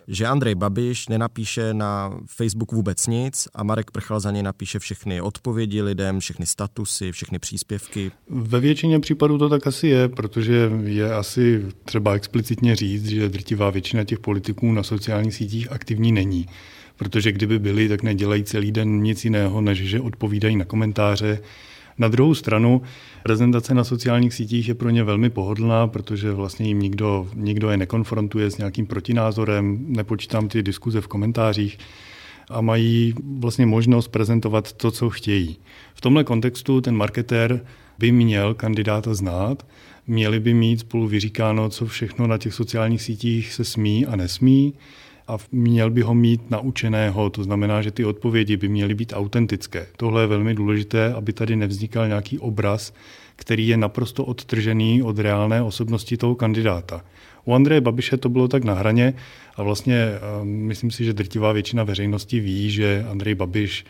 že 0.08 0.26
Andrej 0.28 0.56
Babiš 0.56 1.08
nenapíše 1.08 1.74
na 1.74 2.20
Facebook 2.26 2.72
vůbec 2.72 3.08
nic 3.08 3.48
a 3.54 3.64
Marek 3.64 3.92
Prchal 3.92 4.20
za 4.20 4.32
něj 4.32 4.44
napíše 4.44 4.80
všechny 4.80 5.22
odpovědi 5.22 5.82
lidem, 5.82 6.20
všechny 6.20 6.46
statusy, 6.46 7.12
všechny 7.12 7.40
příspěvky. 7.40 8.12
Ve 8.30 8.60
většině 8.60 9.00
případů 9.00 9.38
to 9.38 9.50
tak 9.50 9.68
asi 9.68 9.88
je, 9.88 10.10
protože 10.10 10.72
je 10.84 11.14
asi 11.14 11.66
třeba 11.86 12.14
explicitně 12.14 12.76
říct, 12.76 13.06
že 13.06 13.30
drtivá 13.30 13.70
většina 13.70 14.04
těch 14.04 14.20
politiků 14.20 14.72
na 14.72 14.84
sociálních 14.84 15.36
sítích 15.36 15.72
aktivní 15.72 16.12
není 16.12 16.46
protože 17.02 17.32
kdyby 17.32 17.60
byli, 17.60 17.90
tak 17.90 18.04
nedělají 18.04 18.44
celý 18.44 18.72
den 18.72 19.02
nic 19.02 19.26
jiného, 19.26 19.62
než 19.62 19.80
že 19.80 20.02
odpovídají 20.02 20.56
na 20.56 20.66
komentáře. 20.66 21.40
Na 21.98 22.08
druhou 22.08 22.36
stranu, 22.36 22.82
prezentace 23.24 23.74
na 23.74 23.84
sociálních 23.84 24.34
sítích 24.34 24.68
je 24.68 24.76
pro 24.76 24.90
ně 24.90 25.04
velmi 25.04 25.30
pohodlná, 25.30 25.88
protože 25.88 26.32
vlastně 26.32 26.68
jim 26.68 26.80
nikdo, 26.80 27.28
nikdo 27.36 27.70
je 27.70 27.78
nekonfrontuje 27.78 28.52
s 28.52 28.58
nějakým 28.58 28.86
protinázorem, 28.86 29.86
nepočítám 29.88 30.48
ty 30.48 30.64
diskuze 30.64 31.02
v 31.02 31.08
komentářích 31.08 31.78
a 32.50 32.62
mají 32.62 33.14
vlastně 33.40 33.66
možnost 33.66 34.08
prezentovat 34.08 34.74
to, 34.74 34.92
co 34.92 35.10
chtějí. 35.10 35.58
V 35.94 36.02
tomhle 36.02 36.24
kontextu 36.24 36.82
ten 36.82 36.96
marketér 36.96 37.66
by 38.00 38.12
měl 38.12 38.54
kandidáta 38.54 39.14
znát, 39.14 39.66
měli 40.08 40.40
by 40.40 40.54
mít 40.54 40.80
spolu 40.80 41.08
vyříkáno, 41.08 41.70
co 41.70 41.86
všechno 41.86 42.28
na 42.28 42.38
těch 42.38 42.54
sociálních 42.54 43.02
sítích 43.02 43.54
se 43.54 43.64
smí 43.64 44.06
a 44.06 44.16
nesmí, 44.16 44.74
a 45.32 45.38
měl 45.52 45.90
by 45.90 46.02
ho 46.02 46.14
mít 46.14 46.52
naučeného, 46.52 47.30
to 47.30 47.44
znamená, 47.44 47.82
že 47.82 47.92
ty 47.92 48.06
odpovědi 48.06 48.58
by 48.58 48.68
měly 48.68 48.94
být 48.94 49.14
autentické. 49.16 49.88
Tohle 49.98 50.24
je 50.24 50.28
velmi 50.28 50.54
důležité, 50.54 51.14
aby 51.14 51.34
tady 51.34 51.56
nevznikal 51.56 52.08
nějaký 52.08 52.40
obraz, 52.40 52.94
který 53.36 53.68
je 53.68 53.78
naprosto 53.78 54.26
odtržený 54.26 55.04
od 55.04 55.20
reálné 55.20 55.62
osobnosti 55.62 56.18
toho 56.18 56.36
kandidáta. 56.36 57.06
U 57.46 57.54
Andreje 57.54 57.82
Babiše 57.82 58.18
to 58.18 58.30
bylo 58.30 58.48
tak 58.48 58.64
na 58.64 58.74
hraně 58.74 59.14
a 59.56 59.64
vlastně 59.64 59.96
eh, 59.96 60.46
myslím 60.46 60.92
si, 60.92 61.06
že 61.06 61.14
drtivá 61.14 61.52
většina 61.52 61.84
veřejnosti 61.84 62.40
ví, 62.40 62.72
že 62.72 63.06
Andrej 63.10 63.36
Babiš 63.36 63.86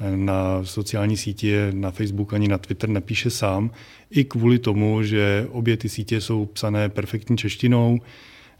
eh, 0.00 0.16
na 0.16 0.64
sociální 0.64 1.16
sítě, 1.16 1.72
na 1.74 1.90
Facebook 1.90 2.34
ani 2.34 2.48
na 2.48 2.58
Twitter 2.58 2.88
nepíše 2.88 3.30
sám, 3.30 3.70
i 4.10 4.24
kvůli 4.24 4.58
tomu, 4.58 5.02
že 5.02 5.46
obě 5.50 5.76
ty 5.76 5.88
sítě 5.88 6.20
jsou 6.20 6.46
psané 6.46 6.88
perfektní 6.88 7.36
češtinou, 7.36 8.00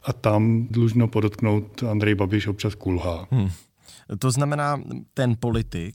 a 0.04 0.12
tam 0.12 0.66
dlužno 0.71 1.09
podotknout, 1.09 1.83
Andrej 1.83 2.14
Babiš 2.14 2.47
občas 2.47 2.75
kulhá. 2.75 3.26
Hmm. 3.30 3.50
To 4.19 4.30
znamená, 4.30 4.80
ten 5.14 5.37
politik, 5.37 5.95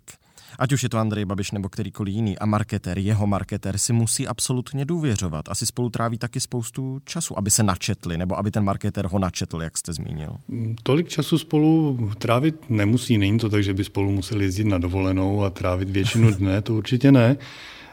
ať 0.60 0.74
už 0.74 0.84
je 0.84 0.90
to 0.90 0.98
Andrej 0.98 1.26
Babiš 1.26 1.52
nebo 1.52 1.70
kterýkoliv 1.70 2.14
jiný, 2.16 2.40
a 2.40 2.46
marketér, 2.46 2.98
jeho 2.98 3.28
marketér 3.28 3.78
si 3.78 3.94
musí 3.94 4.28
absolutně 4.28 4.86
důvěřovat. 4.86 5.50
Asi 5.50 5.66
spolu 5.66 5.90
tráví 5.90 6.18
taky 6.18 6.40
spoustu 6.40 7.00
času, 7.06 7.38
aby 7.38 7.52
se 7.52 7.64
načetli, 7.64 8.18
nebo 8.18 8.38
aby 8.38 8.52
ten 8.52 8.64
marketér 8.64 9.08
ho 9.08 9.20
načetl, 9.20 9.62
jak 9.62 9.78
jste 9.78 9.94
zmínil. 9.94 10.38
Tolik 10.84 11.08
času 11.08 11.38
spolu 11.38 12.00
trávit 12.18 12.70
nemusí, 12.70 13.18
není 13.18 13.40
to 13.40 13.50
tak, 13.50 13.64
že 13.64 13.74
by 13.74 13.84
spolu 13.84 14.12
museli 14.12 14.46
jezdit 14.46 14.68
na 14.68 14.78
dovolenou 14.78 15.44
a 15.44 15.50
trávit 15.50 15.90
většinu 15.90 16.32
dne, 16.38 16.62
to 16.62 16.76
určitě 16.76 17.12
ne 17.12 17.38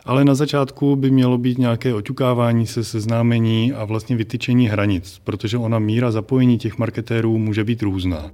ale 0.05 0.25
na 0.25 0.35
začátku 0.35 0.97
by 0.97 1.11
mělo 1.11 1.39
být 1.39 1.59
nějaké 1.59 1.95
oťukávání 1.95 2.67
se, 2.67 2.85
seznámení 2.85 3.73
a 3.73 3.85
vlastně 3.85 4.17
vytyčení 4.17 4.69
hranic, 4.69 5.21
protože 5.25 5.59
ona 5.59 5.79
míra 5.79 6.11
zapojení 6.11 6.59
těch 6.59 6.79
marketérů 6.79 7.39
může 7.39 7.65
být 7.65 7.83
různá. 7.83 8.31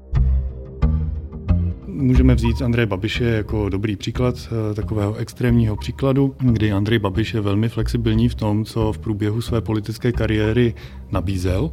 Můžeme 1.87 2.35
vzít 2.35 2.63
Andreje 2.63 2.87
Babiše 2.87 3.25
jako 3.25 3.69
dobrý 3.69 3.97
příklad 3.97 4.35
eh, 4.71 4.75
takového 4.75 5.15
extrémního 5.15 5.77
příkladu, 5.77 6.35
kdy 6.39 6.73
Andrej 6.73 6.99
Babiš 6.99 7.35
je 7.35 7.41
velmi 7.41 7.69
flexibilní 7.69 8.29
v 8.29 8.35
tom, 8.35 8.65
co 8.65 8.93
v 8.93 8.99
průběhu 8.99 9.41
své 9.41 9.61
politické 9.61 10.13
kariéry 10.13 10.75
nabízel 11.11 11.71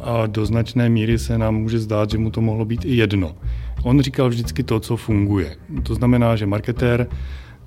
a 0.00 0.26
do 0.26 0.46
značné 0.46 0.88
míry 0.88 1.18
se 1.18 1.38
nám 1.38 1.54
může 1.54 1.78
zdát, 1.78 2.10
že 2.10 2.18
mu 2.18 2.30
to 2.30 2.40
mohlo 2.40 2.64
být 2.64 2.84
i 2.84 2.96
jedno. 2.96 3.36
On 3.82 4.00
říkal 4.00 4.28
vždycky 4.28 4.62
to, 4.62 4.80
co 4.80 4.96
funguje. 4.96 5.56
To 5.82 5.94
znamená, 5.94 6.36
že 6.36 6.46
marketér 6.46 7.06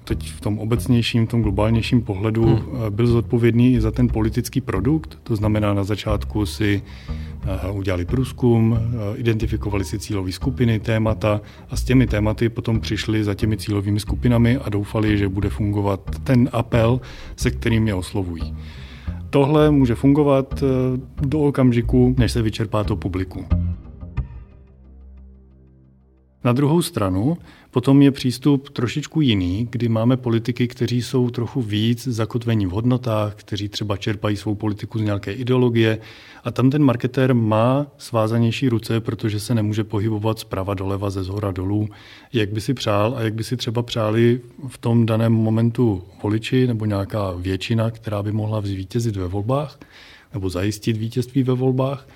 teď 0.06 0.32
v 0.32 0.42
tom 0.42 0.60
obecnějším, 0.60 1.28
v 1.28 1.30
tom 1.30 1.42
globálnějším 1.42 2.02
pohledu 2.02 2.46
hmm. 2.46 2.58
Eh, 2.88 2.90
byl 2.90 3.08
zodpovědný 3.08 3.74
i 3.74 3.82
za 3.82 3.92
ten 3.92 4.08
politický 4.08 4.62
produkt. 4.62 5.20
To 5.24 5.36
znamená, 5.36 5.74
na 5.74 5.84
začátku 5.84 6.46
si 6.46 6.82
eh, 7.44 7.72
udělali 7.72 8.06
průzkum, 8.06 8.78
eh, 8.80 9.18
identifikovali 9.18 9.86
si 9.86 10.00
cílové 10.00 10.32
skupiny, 10.32 10.80
témata 10.80 11.42
a 11.70 11.76
s 11.76 11.84
těmi 11.84 12.08
tématy 12.08 12.50
potom 12.50 12.80
přišli 12.80 13.24
za 13.24 13.34
těmi 13.34 13.58
cílovými 13.58 14.00
skupinami 14.00 14.58
a 14.58 14.70
doufali, 14.70 15.18
že 15.18 15.30
bude 15.30 15.50
fungovat 15.50 16.00
ten 16.24 16.50
apel, 16.52 17.02
se 17.36 17.52
kterým 17.52 17.88
je 17.88 17.94
oslovují. 17.94 18.56
Tohle 19.30 19.72
může 19.72 19.96
fungovat 19.96 20.64
do 21.22 21.40
okamžiku, 21.40 22.16
než 22.18 22.32
se 22.32 22.42
vyčerpá 22.42 22.84
to 22.84 22.96
publikum. 22.96 23.46
Na 26.46 26.54
druhou 26.54 26.82
stranu 26.82 27.38
potom 27.76 28.02
je 28.02 28.12
přístup 28.12 28.70
trošičku 28.70 29.22
jiný, 29.22 29.68
kdy 29.72 29.90
máme 29.90 30.18
politiky, 30.18 30.68
kteří 30.68 31.02
jsou 31.02 31.30
trochu 31.30 31.62
víc 31.62 32.08
zakotvení 32.08 32.66
v 32.66 32.70
hodnotách, 32.70 33.36
kteří 33.36 33.70
třeba 33.70 33.98
čerpají 33.98 34.38
svou 34.38 34.56
politiku 34.56 35.00
z 35.00 35.02
nějaké 35.02 35.34
ideologie 35.34 35.98
a 36.44 36.52
tam 36.52 36.70
ten 36.70 36.84
marketér 36.84 37.34
má 37.34 37.88
svázanější 37.98 38.70
ruce, 38.70 39.00
protože 39.00 39.40
se 39.40 39.56
nemůže 39.56 39.84
pohybovat 39.84 40.40
zprava 40.40 40.74
doleva, 40.74 41.10
ze 41.10 41.24
zhora 41.24 41.52
dolů, 41.52 41.90
jak 42.34 42.50
by 42.50 42.62
si 42.62 42.74
přál 42.74 43.14
a 43.18 43.22
jak 43.22 43.34
by 43.34 43.44
si 43.44 43.58
třeba 43.58 43.84
přáli 43.84 44.42
v 44.68 44.78
tom 44.78 45.06
daném 45.06 45.34
momentu 45.34 46.04
voliči 46.24 46.68
nebo 46.68 46.86
nějaká 46.86 47.32
většina, 47.32 47.92
která 47.92 48.24
by 48.24 48.32
mohla 48.32 48.62
zvítězit 48.62 49.16
ve 49.16 49.28
volbách 49.28 49.80
nebo 50.34 50.50
zajistit 50.50 50.98
vítězství 50.98 51.44
ve 51.44 51.54
volbách. 51.54 52.08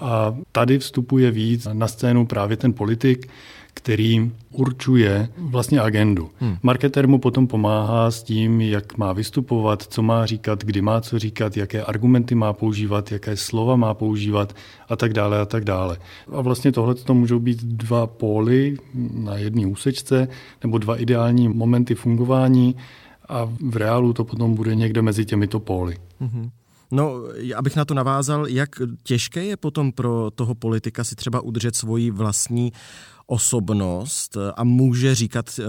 A 0.00 0.34
tady 0.52 0.78
vstupuje 0.78 1.30
víc 1.30 1.68
na 1.72 1.88
scénu 1.88 2.26
právě 2.26 2.56
ten 2.56 2.72
politik, 2.72 3.28
který 3.74 4.32
určuje 4.50 5.28
vlastně 5.38 5.80
agendu. 5.80 6.30
Hmm. 6.40 6.56
Marketer 6.62 7.08
mu 7.08 7.18
potom 7.18 7.46
pomáhá 7.46 8.10
s 8.10 8.22
tím, 8.22 8.60
jak 8.60 8.98
má 8.98 9.12
vystupovat, 9.12 9.82
co 9.82 10.02
má 10.02 10.26
říkat, 10.26 10.64
kdy 10.64 10.82
má 10.82 11.00
co 11.00 11.18
říkat, 11.18 11.56
jaké 11.56 11.82
argumenty 11.82 12.34
má 12.34 12.52
používat, 12.52 13.12
jaké 13.12 13.36
slova 13.36 13.76
má 13.76 13.94
používat 13.94 14.56
a 14.88 14.96
tak 14.96 15.12
dále 15.12 15.40
a 15.40 15.44
tak 15.44 15.64
dále. 15.64 15.96
A 16.32 16.40
vlastně 16.40 16.72
tohle 16.72 16.94
to 16.94 17.14
můžou 17.14 17.38
být 17.38 17.64
dva 17.64 18.06
póly 18.06 18.76
na 19.14 19.36
jedné 19.36 19.66
úsečce 19.66 20.28
nebo 20.62 20.78
dva 20.78 20.96
ideální 20.96 21.48
momenty 21.48 21.94
fungování 21.94 22.76
a 23.28 23.48
v 23.60 23.76
reálu 23.76 24.12
to 24.12 24.24
potom 24.24 24.54
bude 24.54 24.74
někde 24.74 25.02
mezi 25.02 25.24
těmito 25.24 25.60
póly. 25.60 25.96
Hmm. 26.20 26.50
No, 26.92 27.22
abych 27.56 27.76
na 27.76 27.84
to 27.84 27.94
navázal, 27.94 28.48
jak 28.48 28.70
těžké 29.02 29.44
je 29.44 29.56
potom 29.56 29.92
pro 29.92 30.30
toho 30.34 30.54
politika 30.54 31.04
si 31.04 31.14
třeba 31.14 31.40
udržet 31.40 31.76
svoji 31.76 32.10
vlastní 32.10 32.72
osobnost 33.32 34.36
a 34.56 34.64
může 34.64 35.14
říkat 35.14 35.60
eh, 35.60 35.64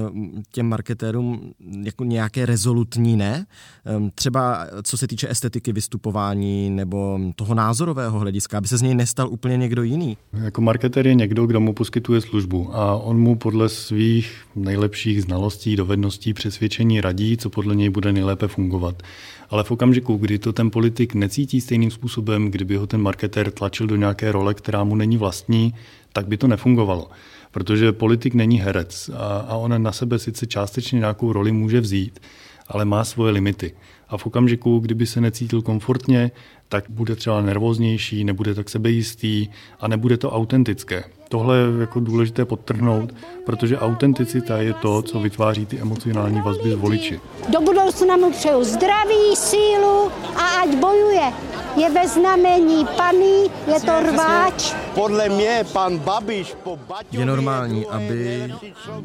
těm 0.51 0.69
marketérům 0.69 1.53
jako 1.83 2.03
nějaké 2.03 2.45
rezolutní 2.45 3.17
ne. 3.17 3.45
Ehm, 3.85 4.11
třeba 4.15 4.67
co 4.83 4.97
se 4.97 5.07
týče 5.07 5.29
estetiky 5.29 5.73
vystupování 5.73 6.69
nebo 6.69 7.19
toho 7.35 7.55
názorového 7.55 8.19
hlediska, 8.19 8.57
aby 8.57 8.67
se 8.67 8.77
z 8.77 8.81
něj 8.81 8.95
nestal 8.95 9.29
úplně 9.29 9.57
někdo 9.57 9.83
jiný. 9.83 10.17
Jako 10.33 10.61
marketér 10.61 11.07
je 11.07 11.13
někdo, 11.13 11.45
kdo 11.45 11.59
mu 11.59 11.73
poskytuje 11.73 12.21
službu 12.21 12.75
a 12.75 12.95
on 12.95 13.19
mu 13.19 13.35
podle 13.35 13.69
svých 13.69 14.45
nejlepších 14.55 15.23
znalostí, 15.23 15.75
dovedností, 15.75 16.33
přesvědčení 16.33 17.01
radí, 17.01 17.37
co 17.37 17.49
podle 17.49 17.75
něj 17.75 17.89
bude 17.89 18.13
nejlépe 18.13 18.47
fungovat. 18.47 19.03
Ale 19.49 19.63
v 19.63 19.71
okamžiku, 19.71 20.17
kdy 20.17 20.39
to 20.39 20.53
ten 20.53 20.71
politik 20.71 21.13
necítí 21.13 21.61
stejným 21.61 21.91
způsobem, 21.91 22.51
kdyby 22.51 22.75
ho 22.75 22.87
ten 22.87 23.01
marketér 23.01 23.51
tlačil 23.51 23.87
do 23.87 23.95
nějaké 23.95 24.31
role, 24.31 24.53
která 24.53 24.83
mu 24.83 24.95
není 24.95 25.17
vlastní, 25.17 25.73
tak 26.13 26.27
by 26.27 26.37
to 26.37 26.47
nefungovalo 26.47 27.07
protože 27.53 27.91
politik 27.91 28.33
není 28.33 28.59
herec 28.59 29.09
a, 29.13 29.37
a 29.37 29.55
on 29.55 29.83
na 29.83 29.91
sebe 29.91 30.19
sice 30.19 30.47
částečně 30.47 30.99
nějakou 30.99 31.33
roli 31.33 31.51
může 31.51 31.81
vzít, 31.81 32.19
ale 32.67 32.85
má 32.85 33.03
svoje 33.03 33.31
limity. 33.31 33.73
A 34.09 34.17
v 34.17 34.25
okamžiku, 34.25 34.79
kdyby 34.79 35.05
se 35.05 35.21
necítil 35.21 35.61
komfortně, 35.61 36.31
tak 36.69 36.85
bude 36.89 37.15
třeba 37.15 37.41
nervóznější, 37.41 38.23
nebude 38.23 38.55
tak 38.55 38.69
sebejistý 38.69 39.47
a 39.79 39.87
nebude 39.87 40.17
to 40.17 40.31
autentické. 40.31 41.03
Tohle 41.33 41.57
je 41.57 41.79
jako 41.79 41.99
důležité 41.99 42.45
podtrhnout, 42.45 43.13
protože 43.45 43.79
autenticita 43.79 44.57
je 44.57 44.73
to, 44.73 45.01
co 45.01 45.19
vytváří 45.19 45.65
ty 45.65 45.79
emocionální 45.79 46.41
vazby 46.41 46.71
s 46.71 46.75
voliči. 46.75 47.19
Do 47.49 47.61
budoucna 47.61 48.17
mu 48.17 48.31
přeju 48.31 48.63
zdraví, 48.63 49.35
sílu 49.35 50.11
a 50.35 50.47
ať 50.61 50.75
bojuje. 50.75 51.33
Je 51.81 51.89
ve 51.89 52.07
znamení 52.07 52.85
paný, 52.97 53.43
je 53.73 53.79
to 53.79 53.99
rváč. 54.11 54.75
Podle 54.95 55.29
mě 55.29 55.65
pan 55.73 55.97
Babiš 55.99 56.55
po 56.63 56.79
Baťovi... 56.87 57.17
Je 57.17 57.25
normální, 57.25 57.85
aby 57.85 58.53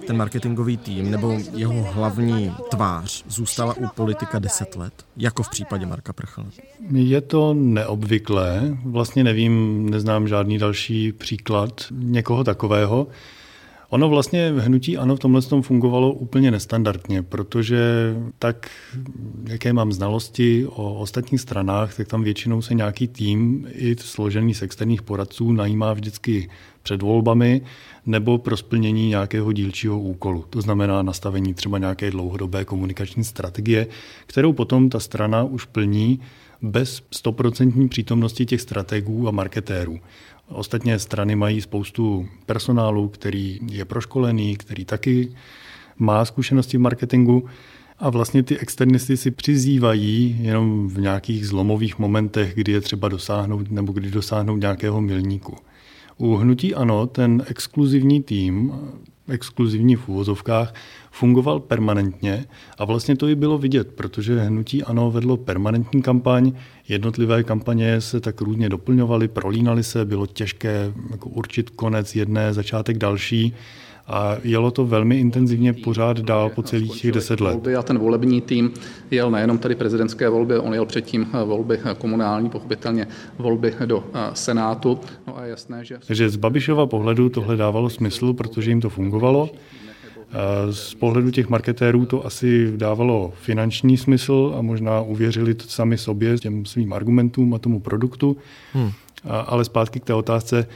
ten 0.06 0.16
marketingový 0.16 0.76
tým 0.76 1.10
nebo 1.10 1.38
jeho 1.54 1.82
hlavní 1.92 2.54
tvář 2.70 3.24
zůstala 3.28 3.74
u 3.74 3.86
politika 3.94 4.38
10 4.38 4.76
let, 4.76 4.92
jako 5.16 5.42
v 5.42 5.50
případě 5.50 5.86
Marka 5.86 6.12
Prchala? 6.12 6.48
Je 6.90 7.20
to 7.20 7.54
neobvyklé. 7.54 8.76
Vlastně 8.84 9.24
nevím, 9.24 9.86
neznám 9.90 10.28
žádný 10.28 10.58
další 10.58 11.12
příklad 11.12 11.70
někoho 12.18 12.44
takového. 12.44 13.06
Ono 13.90 14.08
vlastně 14.08 14.52
hnutí 14.58 14.96
ano 14.96 15.16
v 15.16 15.18
tomhle 15.18 15.42
tom 15.42 15.62
fungovalo 15.62 16.12
úplně 16.12 16.50
nestandardně, 16.50 17.22
protože 17.22 17.80
tak, 18.38 18.70
jaké 19.48 19.72
mám 19.72 19.92
znalosti 19.92 20.66
o 20.66 20.94
ostatních 20.94 21.40
stranách, 21.40 21.96
tak 21.96 22.08
tam 22.08 22.22
většinou 22.22 22.62
se 22.62 22.74
nějaký 22.74 23.08
tým 23.08 23.66
i 23.72 23.96
složený 23.96 24.54
z 24.54 24.62
externích 24.62 25.02
poradců 25.02 25.52
najímá 25.52 25.92
vždycky 25.92 26.50
před 26.82 27.02
volbami 27.02 27.60
nebo 28.06 28.38
pro 28.38 28.56
splnění 28.56 29.08
nějakého 29.08 29.52
dílčího 29.52 30.00
úkolu. 30.00 30.44
To 30.50 30.60
znamená 30.60 31.02
nastavení 31.02 31.54
třeba 31.54 31.78
nějaké 31.78 32.10
dlouhodobé 32.10 32.64
komunikační 32.64 33.24
strategie, 33.24 33.86
kterou 34.26 34.52
potom 34.52 34.90
ta 34.90 35.00
strana 35.00 35.44
už 35.44 35.64
plní 35.64 36.20
bez 36.62 37.02
stoprocentní 37.10 37.88
přítomnosti 37.88 38.46
těch 38.46 38.60
strategů 38.60 39.28
a 39.28 39.30
marketérů. 39.30 39.98
Ostatně 40.48 40.98
strany 40.98 41.36
mají 41.36 41.60
spoustu 41.60 42.28
personálu, 42.46 43.08
který 43.08 43.58
je 43.70 43.84
proškolený, 43.84 44.56
který 44.56 44.84
taky 44.84 45.32
má 45.98 46.24
zkušenosti 46.24 46.76
v 46.76 46.80
marketingu 46.80 47.44
a 47.98 48.10
vlastně 48.10 48.42
ty 48.42 48.58
externisty 48.58 49.16
si 49.16 49.30
přizývají 49.30 50.38
jenom 50.40 50.88
v 50.88 51.00
nějakých 51.00 51.46
zlomových 51.46 51.98
momentech, 51.98 52.54
kdy 52.54 52.72
je 52.72 52.80
třeba 52.80 53.08
dosáhnout 53.08 53.70
nebo 53.70 53.92
kdy 53.92 54.10
dosáhnout 54.10 54.56
nějakého 54.56 55.00
milníku. 55.00 55.56
U 56.16 56.34
hnutí 56.34 56.74
ano, 56.74 57.06
ten 57.06 57.42
exkluzivní 57.46 58.22
tým, 58.22 58.72
exkluzivní 59.28 59.96
v 59.96 60.08
úvozovkách, 60.08 60.74
fungoval 61.10 61.60
permanentně 61.60 62.44
a 62.78 62.84
vlastně 62.84 63.16
to 63.16 63.28
i 63.28 63.34
bylo 63.34 63.58
vidět, 63.58 63.92
protože 63.92 64.40
hnutí 64.40 64.84
ANO 64.84 65.10
vedlo 65.10 65.36
permanentní 65.36 66.02
kampaň, 66.02 66.52
jednotlivé 66.88 67.42
kampaně 67.42 68.00
se 68.00 68.20
tak 68.20 68.40
různě 68.40 68.68
doplňovaly, 68.68 69.28
prolínaly 69.28 69.84
se, 69.84 70.04
bylo 70.04 70.26
těžké 70.26 70.92
jako 71.10 71.28
určit 71.28 71.70
konec 71.70 72.16
jedné, 72.16 72.54
začátek 72.54 72.98
další 72.98 73.54
a 74.08 74.36
jelo 74.44 74.70
to 74.70 74.86
velmi 74.86 75.18
intenzivně 75.18 75.72
pořád 75.72 76.20
dál 76.20 76.50
po 76.50 76.62
celých 76.62 77.02
těch 77.02 77.12
deset 77.12 77.40
let. 77.40 77.68
A 77.78 77.82
ten 77.82 77.98
volební 77.98 78.40
tým 78.40 78.70
jel 79.10 79.30
nejenom 79.30 79.58
tady 79.58 79.74
prezidentské 79.74 80.28
volby, 80.28 80.58
on 80.58 80.74
jel 80.74 80.86
předtím 80.86 81.26
volby 81.44 81.80
komunální, 81.98 82.50
pochopitelně 82.50 83.08
volby 83.38 83.74
do 83.86 84.04
Senátu. 84.32 85.00
No 85.26 85.38
a 85.38 85.44
jasné, 85.44 85.84
že... 85.84 85.98
Takže 86.06 86.30
z 86.30 86.36
Babišova 86.36 86.86
pohledu 86.86 87.28
tohle 87.28 87.56
dávalo 87.56 87.90
smysl, 87.90 88.32
protože 88.32 88.70
jim 88.70 88.80
to 88.80 88.88
fungovalo. 88.88 89.50
Z 90.70 90.94
pohledu 90.94 91.30
těch 91.30 91.48
marketérů 91.48 92.06
to 92.06 92.26
asi 92.26 92.72
dávalo 92.76 93.32
finanční 93.40 93.96
smysl 93.96 94.54
a 94.58 94.62
možná 94.62 95.00
uvěřili 95.00 95.54
to 95.54 95.64
sami 95.68 95.98
sobě, 95.98 96.38
těm 96.38 96.64
svým 96.64 96.92
argumentům 96.92 97.54
a 97.54 97.58
tomu 97.58 97.80
produktu. 97.80 98.36
Hmm. 98.72 98.90
Ale 99.46 99.64
zpátky 99.64 100.00
k 100.00 100.04
té 100.04 100.14
otázce, 100.14 100.66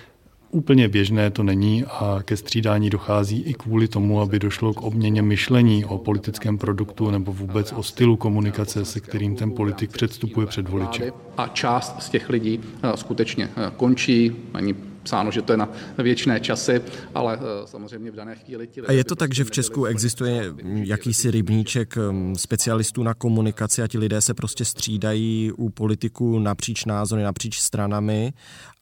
úplně 0.52 0.88
běžné 0.88 1.30
to 1.30 1.42
není 1.42 1.84
a 1.84 2.18
ke 2.24 2.36
střídání 2.36 2.90
dochází 2.90 3.42
i 3.42 3.54
kvůli 3.54 3.88
tomu, 3.88 4.20
aby 4.20 4.38
došlo 4.38 4.74
k 4.74 4.82
obměně 4.82 5.22
myšlení 5.22 5.84
o 5.84 5.98
politickém 5.98 6.58
produktu 6.58 7.10
nebo 7.10 7.32
vůbec 7.32 7.72
o 7.72 7.82
stylu 7.82 8.16
komunikace, 8.16 8.84
se 8.84 9.00
kterým 9.00 9.36
ten 9.36 9.52
politik 9.52 9.92
předstupuje 9.92 10.46
před 10.46 10.68
voliče. 10.68 11.12
A 11.36 11.48
část 11.48 12.02
z 12.02 12.08
těch 12.08 12.30
lidí 12.30 12.60
skutečně 12.94 13.48
končí, 13.76 14.32
ani 14.54 14.74
psáno, 15.02 15.30
že 15.30 15.42
to 15.42 15.52
je 15.52 15.56
na 15.56 15.68
věčné 15.98 16.40
časy, 16.40 16.80
ale 17.14 17.38
eh, 17.40 17.66
samozřejmě 17.66 18.10
v 18.10 18.14
dané 18.14 18.34
chvíli 18.34 18.66
ti 18.66 18.80
A 18.80 18.92
je 18.92 19.04
to 19.04 19.16
tak, 19.16 19.34
že 19.34 19.44
v 19.44 19.50
Česku 19.50 19.84
existuje 19.84 20.54
jakýsi 20.74 21.30
rybníček 21.30 21.96
hm, 21.96 22.34
specialistů 22.36 23.02
na 23.02 23.14
komunikaci 23.14 23.82
a 23.82 23.86
ti 23.86 23.98
lidé 23.98 24.20
se 24.20 24.34
prostě 24.34 24.64
střídají 24.64 25.52
u 25.52 25.68
politiků 25.68 26.38
napříč 26.38 26.84
názory, 26.84 27.22
napříč 27.22 27.58
stranami, 27.58 28.32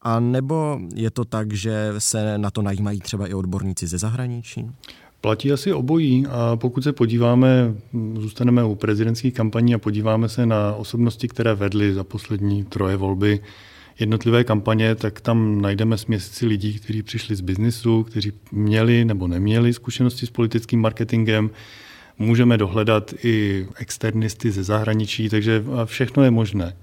a 0.02 0.20
nebo 0.20 0.80
je 0.94 1.10
to 1.10 1.24
tak, 1.24 1.52
že 1.52 1.92
se 1.98 2.38
na 2.38 2.50
to 2.50 2.62
najímají 2.62 3.00
třeba 3.00 3.26
i 3.26 3.34
odborníci 3.34 3.86
ze 3.86 3.98
zahraničí? 3.98 4.70
Platí 5.20 5.52
asi 5.52 5.72
obojí 5.72 6.26
a 6.26 6.56
pokud 6.56 6.84
se 6.84 6.92
podíváme, 6.92 7.74
zůstaneme 8.14 8.64
u 8.64 8.74
prezidentských 8.74 9.34
kampaní 9.34 9.74
a 9.74 9.78
podíváme 9.78 10.28
se 10.28 10.46
na 10.46 10.74
osobnosti, 10.74 11.28
které 11.28 11.54
vedly 11.54 11.94
za 11.94 12.04
poslední 12.04 12.64
troje 12.64 12.96
volby 12.96 13.40
jednotlivé 13.98 14.44
kampaně, 14.44 14.94
tak 14.94 15.20
tam 15.20 15.60
najdeme 15.60 15.98
směsici 15.98 16.46
lidí, 16.46 16.78
kteří 16.78 17.02
přišli 17.02 17.36
z 17.36 17.40
biznisu, 17.40 18.02
kteří 18.02 18.32
měli 18.52 19.04
nebo 19.04 19.28
neměli 19.28 19.72
zkušenosti 19.72 20.26
s 20.26 20.30
politickým 20.30 20.80
marketingem. 20.80 21.50
Můžeme 22.18 22.58
dohledat 22.58 23.14
i 23.24 23.66
externisty 23.76 24.50
ze 24.50 24.64
zahraničí, 24.64 25.28
takže 25.28 25.64
všechno 25.84 26.22
je 26.22 26.30
možné. 26.30 26.76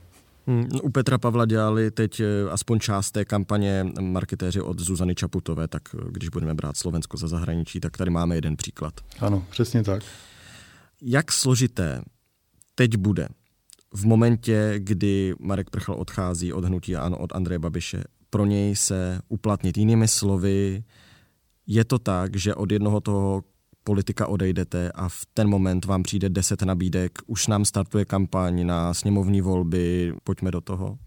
Hmm, 0.48 0.68
u 0.84 0.90
Petra 0.90 1.18
Pavla 1.18 1.46
dělali 1.46 1.92
teď 1.92 2.20
eh, 2.20 2.26
aspoň 2.50 2.80
část 2.80 3.12
té 3.12 3.26
kampaně 3.26 3.86
marketéři 4.00 4.62
od 4.62 4.80
Zuzany 4.80 5.16
Čaputové, 5.16 5.68
tak 5.68 5.82
eh, 5.96 5.98
když 6.12 6.30
budeme 6.30 6.54
brát 6.54 6.78
Slovensko 6.78 7.18
za 7.18 7.28
zahraničí, 7.28 7.80
tak 7.80 7.98
tady 7.98 8.12
máme 8.12 8.36
jeden 8.36 8.58
příklad. 8.58 8.94
Ano, 9.20 9.46
přesně 9.50 9.84
tak. 9.84 10.04
Jak 11.02 11.32
složité 11.32 12.02
teď 12.76 12.98
bude 12.98 13.28
v 13.94 14.06
momentě, 14.06 14.76
kdy 14.78 15.36
Marek 15.40 15.70
Prchal 15.70 15.96
odchází 15.96 16.54
od 16.54 16.66
hnutí 16.66 16.96
ANO 16.96 17.18
od 17.18 17.36
Andreje 17.36 17.60
Babiše, 17.60 18.04
pro 18.30 18.46
něj 18.46 18.76
se 18.76 19.20
uplatnit 19.30 19.78
jinými 19.78 20.08
slovy, 20.08 20.84
je 21.68 21.86
to 21.86 22.00
tak, 22.00 22.36
že 22.36 22.56
od 22.56 22.72
jednoho 22.72 23.02
toho 23.02 23.44
politika 23.84 24.28
odejdete 24.28 24.92
a 24.92 25.10
v 25.10 25.26
ten 25.34 25.50
moment 25.50 25.86
vám 25.86 26.04
přijde 26.04 26.30
deset 26.30 26.62
nabídek, 26.62 27.12
už 27.28 27.48
nám 27.48 27.66
startuje 27.66 28.06
kampaň 28.06 28.66
na 28.66 28.94
sněmovní 28.94 29.42
volby, 29.42 30.14
pojďme 30.24 30.52
do 30.52 30.62
toho? 30.62 30.98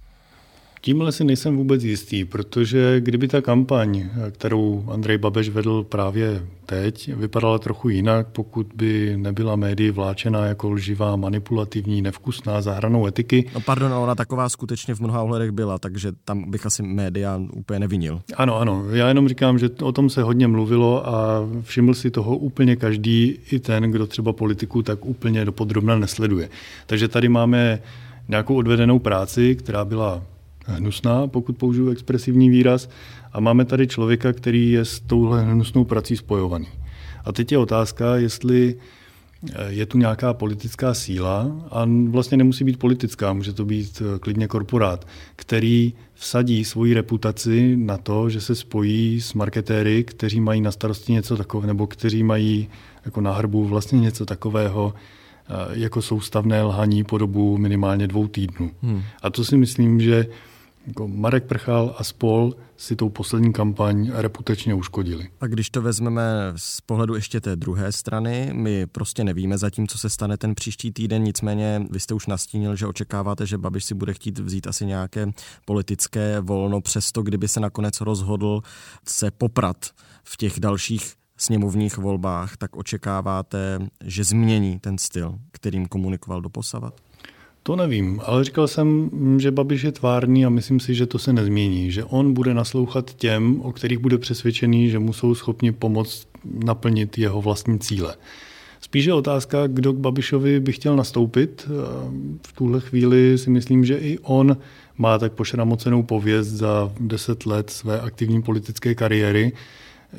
Tímhle 0.82 1.12
si 1.12 1.24
nejsem 1.24 1.56
vůbec 1.56 1.84
jistý, 1.84 2.24
protože 2.24 3.00
kdyby 3.00 3.28
ta 3.28 3.40
kampaň, 3.40 4.08
kterou 4.30 4.84
Andrej 4.88 5.18
Babeš 5.18 5.48
vedl 5.48 5.82
právě 5.82 6.42
teď, 6.66 7.14
vypadala 7.14 7.58
trochu 7.58 7.88
jinak, 7.88 8.26
pokud 8.32 8.66
by 8.74 9.16
nebyla 9.16 9.56
médii 9.56 9.90
vláčená 9.90 10.46
jako 10.46 10.70
lživá, 10.70 11.16
manipulativní, 11.16 12.02
nevkusná, 12.02 12.60
zahranou 12.60 13.06
etiky. 13.06 13.50
No 13.54 13.60
pardon, 13.60 13.92
ona 13.92 14.14
taková 14.14 14.48
skutečně 14.48 14.94
v 14.94 15.00
mnoha 15.00 15.22
ohledech 15.22 15.50
byla, 15.50 15.78
takže 15.78 16.12
tam 16.24 16.50
bych 16.50 16.66
asi 16.66 16.82
média 16.82 17.40
úplně 17.52 17.80
nevinil. 17.80 18.20
Ano, 18.36 18.56
ano. 18.56 18.84
Já 18.90 19.08
jenom 19.08 19.28
říkám, 19.28 19.58
že 19.58 19.70
o 19.82 19.92
tom 19.92 20.10
se 20.10 20.22
hodně 20.22 20.48
mluvilo 20.48 21.08
a 21.08 21.48
všiml 21.62 21.94
si 21.94 22.10
toho 22.10 22.36
úplně 22.36 22.76
každý, 22.76 23.38
i 23.50 23.58
ten, 23.58 23.82
kdo 23.82 24.06
třeba 24.06 24.32
politiku 24.32 24.82
tak 24.82 25.04
úplně 25.04 25.44
dopodrobna 25.44 25.98
nesleduje. 25.98 26.48
Takže 26.86 27.08
tady 27.08 27.28
máme 27.28 27.82
nějakou 28.28 28.54
odvedenou 28.54 28.98
práci, 28.98 29.56
která 29.56 29.84
byla 29.84 30.22
hnusná, 30.66 31.26
pokud 31.26 31.58
použiju 31.58 31.90
expresivní 31.90 32.50
výraz, 32.50 32.88
a 33.32 33.40
máme 33.40 33.64
tady 33.64 33.86
člověka, 33.86 34.32
který 34.32 34.70
je 34.70 34.84
s 34.84 35.00
touhle 35.00 35.44
hnusnou 35.44 35.84
prací 35.84 36.16
spojovaný. 36.16 36.66
A 37.24 37.32
teď 37.32 37.52
je 37.52 37.58
otázka, 37.58 38.16
jestli 38.16 38.74
eh, 38.74 39.52
je 39.68 39.86
tu 39.86 39.98
nějaká 39.98 40.34
politická 40.34 40.94
síla 40.94 41.66
a 41.70 41.86
vlastně 42.08 42.36
nemusí 42.36 42.64
být 42.64 42.78
politická, 42.78 43.32
může 43.32 43.52
to 43.52 43.64
být 43.64 44.02
eh, 44.02 44.18
klidně 44.18 44.48
korporát, 44.48 45.06
který 45.36 45.92
vsadí 46.14 46.64
svoji 46.64 46.94
reputaci 46.94 47.76
na 47.76 47.96
to, 47.96 48.30
že 48.30 48.40
se 48.40 48.54
spojí 48.54 49.20
s 49.20 49.34
marketéry, 49.34 50.04
kteří 50.04 50.40
mají 50.40 50.60
na 50.60 50.70
starosti 50.70 51.12
něco 51.12 51.36
takového, 51.36 51.66
nebo 51.66 51.86
kteří 51.86 52.22
mají 52.22 52.68
jako 53.04 53.20
na 53.20 53.32
hrbu 53.32 53.64
vlastně 53.64 54.00
něco 54.00 54.26
takového, 54.26 54.94
eh, 54.94 55.52
jako 55.70 56.02
soustavné 56.02 56.62
lhaní 56.62 57.04
po 57.04 57.18
dobu 57.18 57.58
minimálně 57.58 58.06
dvou 58.06 58.28
týdnů. 58.28 58.70
Hmm. 58.82 59.02
A 59.22 59.30
to 59.30 59.44
si 59.44 59.56
myslím, 59.56 60.00
že 60.00 60.26
jako 60.86 61.08
Marek 61.08 61.44
Prchal 61.44 61.94
a 61.98 62.04
spol 62.04 62.54
si 62.76 62.96
tou 62.96 63.08
poslední 63.08 63.52
kampaň 63.52 64.10
reputačně 64.14 64.74
uškodili. 64.74 65.28
A 65.40 65.46
když 65.46 65.70
to 65.70 65.82
vezmeme 65.82 66.52
z 66.56 66.80
pohledu 66.80 67.14
ještě 67.14 67.40
té 67.40 67.56
druhé 67.56 67.92
strany, 67.92 68.50
my 68.52 68.86
prostě 68.86 69.24
nevíme 69.24 69.58
zatím, 69.58 69.88
co 69.88 69.98
se 69.98 70.10
stane 70.10 70.36
ten 70.36 70.54
příští 70.54 70.92
týden, 70.92 71.22
nicméně 71.22 71.86
vy 71.90 72.00
jste 72.00 72.14
už 72.14 72.26
nastínil, 72.26 72.76
že 72.76 72.86
očekáváte, 72.86 73.46
že 73.46 73.58
Babiš 73.58 73.84
si 73.84 73.94
bude 73.94 74.14
chtít 74.14 74.38
vzít 74.38 74.66
asi 74.66 74.86
nějaké 74.86 75.26
politické 75.64 76.40
volno, 76.40 76.80
přesto 76.80 77.22
kdyby 77.22 77.48
se 77.48 77.60
nakonec 77.60 78.00
rozhodl 78.00 78.62
se 79.08 79.30
poprat 79.30 79.90
v 80.24 80.36
těch 80.36 80.60
dalších 80.60 81.14
sněmovních 81.36 81.96
volbách, 81.98 82.56
tak 82.56 82.76
očekáváte, 82.76 83.78
že 84.04 84.24
změní 84.24 84.78
ten 84.78 84.98
styl, 84.98 85.38
kterým 85.52 85.86
komunikoval 85.86 86.40
doposavat? 86.40 87.09
To 87.62 87.76
nevím, 87.76 88.20
ale 88.24 88.44
říkal 88.44 88.68
jsem, 88.68 89.10
že 89.40 89.50
Babiš 89.50 89.82
je 89.82 89.92
tvárný 89.92 90.46
a 90.46 90.48
myslím 90.48 90.80
si, 90.80 90.94
že 90.94 91.06
to 91.06 91.18
se 91.18 91.32
nezmění, 91.32 91.90
že 91.90 92.04
on 92.04 92.32
bude 92.32 92.54
naslouchat 92.54 93.14
těm, 93.14 93.60
o 93.60 93.72
kterých 93.72 93.98
bude 93.98 94.18
přesvědčený, 94.18 94.90
že 94.90 94.98
mu 94.98 95.12
jsou 95.12 95.34
schopni 95.34 95.72
pomoct 95.72 96.26
naplnit 96.64 97.18
jeho 97.18 97.42
vlastní 97.42 97.78
cíle. 97.78 98.16
Spíš 98.80 99.04
je 99.04 99.14
otázka, 99.14 99.66
kdo 99.66 99.92
k 99.92 99.96
Babišovi 99.96 100.60
by 100.60 100.72
chtěl 100.72 100.96
nastoupit. 100.96 101.68
V 102.46 102.52
tuhle 102.52 102.80
chvíli 102.80 103.38
si 103.38 103.50
myslím, 103.50 103.84
že 103.84 103.98
i 103.98 104.18
on 104.18 104.56
má 104.98 105.18
tak 105.18 105.32
pošramocenou 105.32 106.02
pověst 106.02 106.48
za 106.48 106.92
deset 107.00 107.46
let 107.46 107.70
své 107.70 108.00
aktivní 108.00 108.42
politické 108.42 108.94
kariéry, 108.94 109.52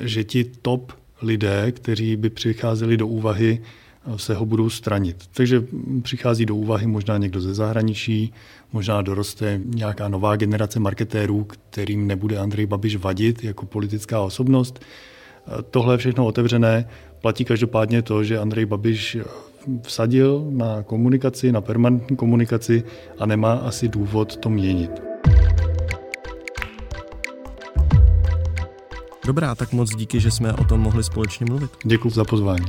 že 0.00 0.24
ti 0.24 0.44
top 0.62 0.92
lidé, 1.22 1.72
kteří 1.72 2.16
by 2.16 2.30
přicházeli 2.30 2.96
do 2.96 3.06
úvahy, 3.06 3.62
se 4.16 4.34
ho 4.34 4.46
budou 4.46 4.70
stranit. 4.70 5.16
Takže 5.34 5.64
přichází 6.02 6.46
do 6.46 6.56
úvahy 6.56 6.86
možná 6.86 7.18
někdo 7.18 7.40
ze 7.40 7.54
zahraničí, 7.54 8.32
možná 8.72 9.02
doroste 9.02 9.60
nějaká 9.64 10.08
nová 10.08 10.36
generace 10.36 10.80
marketérů, 10.80 11.44
kterým 11.44 12.06
nebude 12.06 12.38
Andrej 12.38 12.66
Babiš 12.66 12.96
vadit 12.96 13.44
jako 13.44 13.66
politická 13.66 14.20
osobnost. 14.20 14.80
Tohle 15.70 15.94
je 15.94 15.98
všechno 15.98 16.26
otevřené. 16.26 16.88
Platí 17.20 17.44
každopádně 17.44 18.02
to, 18.02 18.24
že 18.24 18.38
Andrej 18.38 18.66
Babiš 18.66 19.16
vsadil 19.82 20.46
na 20.50 20.82
komunikaci, 20.82 21.52
na 21.52 21.60
permanentní 21.60 22.16
komunikaci 22.16 22.82
a 23.18 23.26
nemá 23.26 23.52
asi 23.52 23.88
důvod 23.88 24.36
to 24.36 24.50
měnit. 24.50 24.90
Dobrá, 29.26 29.54
tak 29.54 29.72
moc 29.72 29.94
díky, 29.96 30.20
že 30.20 30.30
jsme 30.30 30.52
o 30.52 30.64
tom 30.64 30.80
mohli 30.80 31.04
společně 31.04 31.46
mluvit. 31.46 31.70
Děkuji 31.84 32.10
za 32.10 32.24
pozvání. 32.24 32.66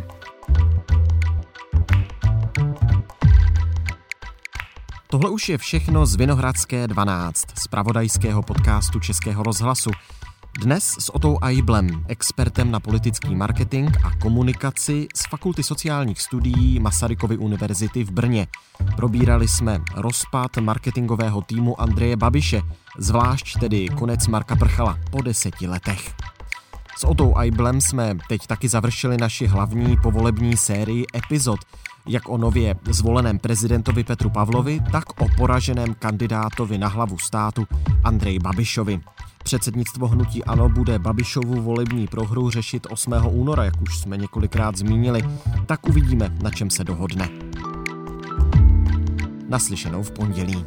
Tohle 5.14 5.30
už 5.30 5.50
je 5.50 5.58
všechno 5.58 6.06
z 6.06 6.16
Vinohradské 6.16 6.88
12, 6.88 7.46
z 7.60 7.68
pravodajského 7.68 8.44
podcastu 8.44 9.00
Českého 9.00 9.44
rozhlasu. 9.44 9.92
Dnes 10.60 10.84
s 11.00 11.16
Otou 11.16 11.38
Aiblem, 11.42 12.06
expertem 12.08 12.72
na 12.72 12.80
politický 12.80 13.36
marketing 13.36 13.98
a 14.04 14.16
komunikaci 14.16 15.08
z 15.16 15.26
Fakulty 15.30 15.64
sociálních 15.64 16.22
studií 16.22 16.80
Masarykovy 16.80 17.38
univerzity 17.38 18.04
v 18.04 18.12
Brně. 18.12 18.48
Probírali 18.96 19.48
jsme 19.48 19.82
rozpad 19.96 20.58
marketingového 20.58 21.42
týmu 21.42 21.82
Andreje 21.82 22.18
Babiše, 22.18 22.62
zvlášť 22.98 23.60
tedy 23.60 23.90
konec 23.90 24.28
Marka 24.28 24.56
Prchala 24.56 25.00
po 25.12 25.22
deseti 25.22 25.68
letech. 25.68 26.14
S 26.98 27.04
Otou 27.04 27.38
Aiblem 27.38 27.82
jsme 27.82 28.18
teď 28.28 28.48
taky 28.48 28.70
završili 28.70 29.18
naši 29.18 29.48
hlavní 29.48 29.98
povolební 30.04 30.58
sérii 30.58 31.06
epizod– 31.16 31.60
jak 32.08 32.30
o 32.30 32.38
nově 32.38 32.76
zvoleném 32.90 33.40
prezidentovi 33.40 34.04
Petru 34.04 34.30
Pavlovi, 34.30 34.80
tak 34.92 35.22
o 35.22 35.28
poraženém 35.38 35.94
kandidátovi 35.94 36.78
na 36.78 36.88
hlavu 36.88 37.18
státu 37.18 37.68
Andrej 38.04 38.40
Babišovi. 38.40 39.02
Předsednictvo 39.44 40.08
hnutí 40.08 40.44
ANO 40.44 40.70
bude 40.70 41.00
Babišovu 41.00 41.62
volební 41.62 42.08
prohru 42.08 42.50
řešit 42.50 42.88
8. 42.90 43.14
února, 43.28 43.64
jak 43.64 43.82
už 43.82 44.00
jsme 44.00 44.18
několikrát 44.18 44.76
zmínili, 44.76 45.24
tak 45.66 45.88
uvidíme, 45.88 46.38
na 46.44 46.50
čem 46.50 46.70
se 46.70 46.84
dohodne. 46.84 47.30
Naslyšenou 49.50 50.04
v 50.04 50.12
pondělí. 50.12 50.66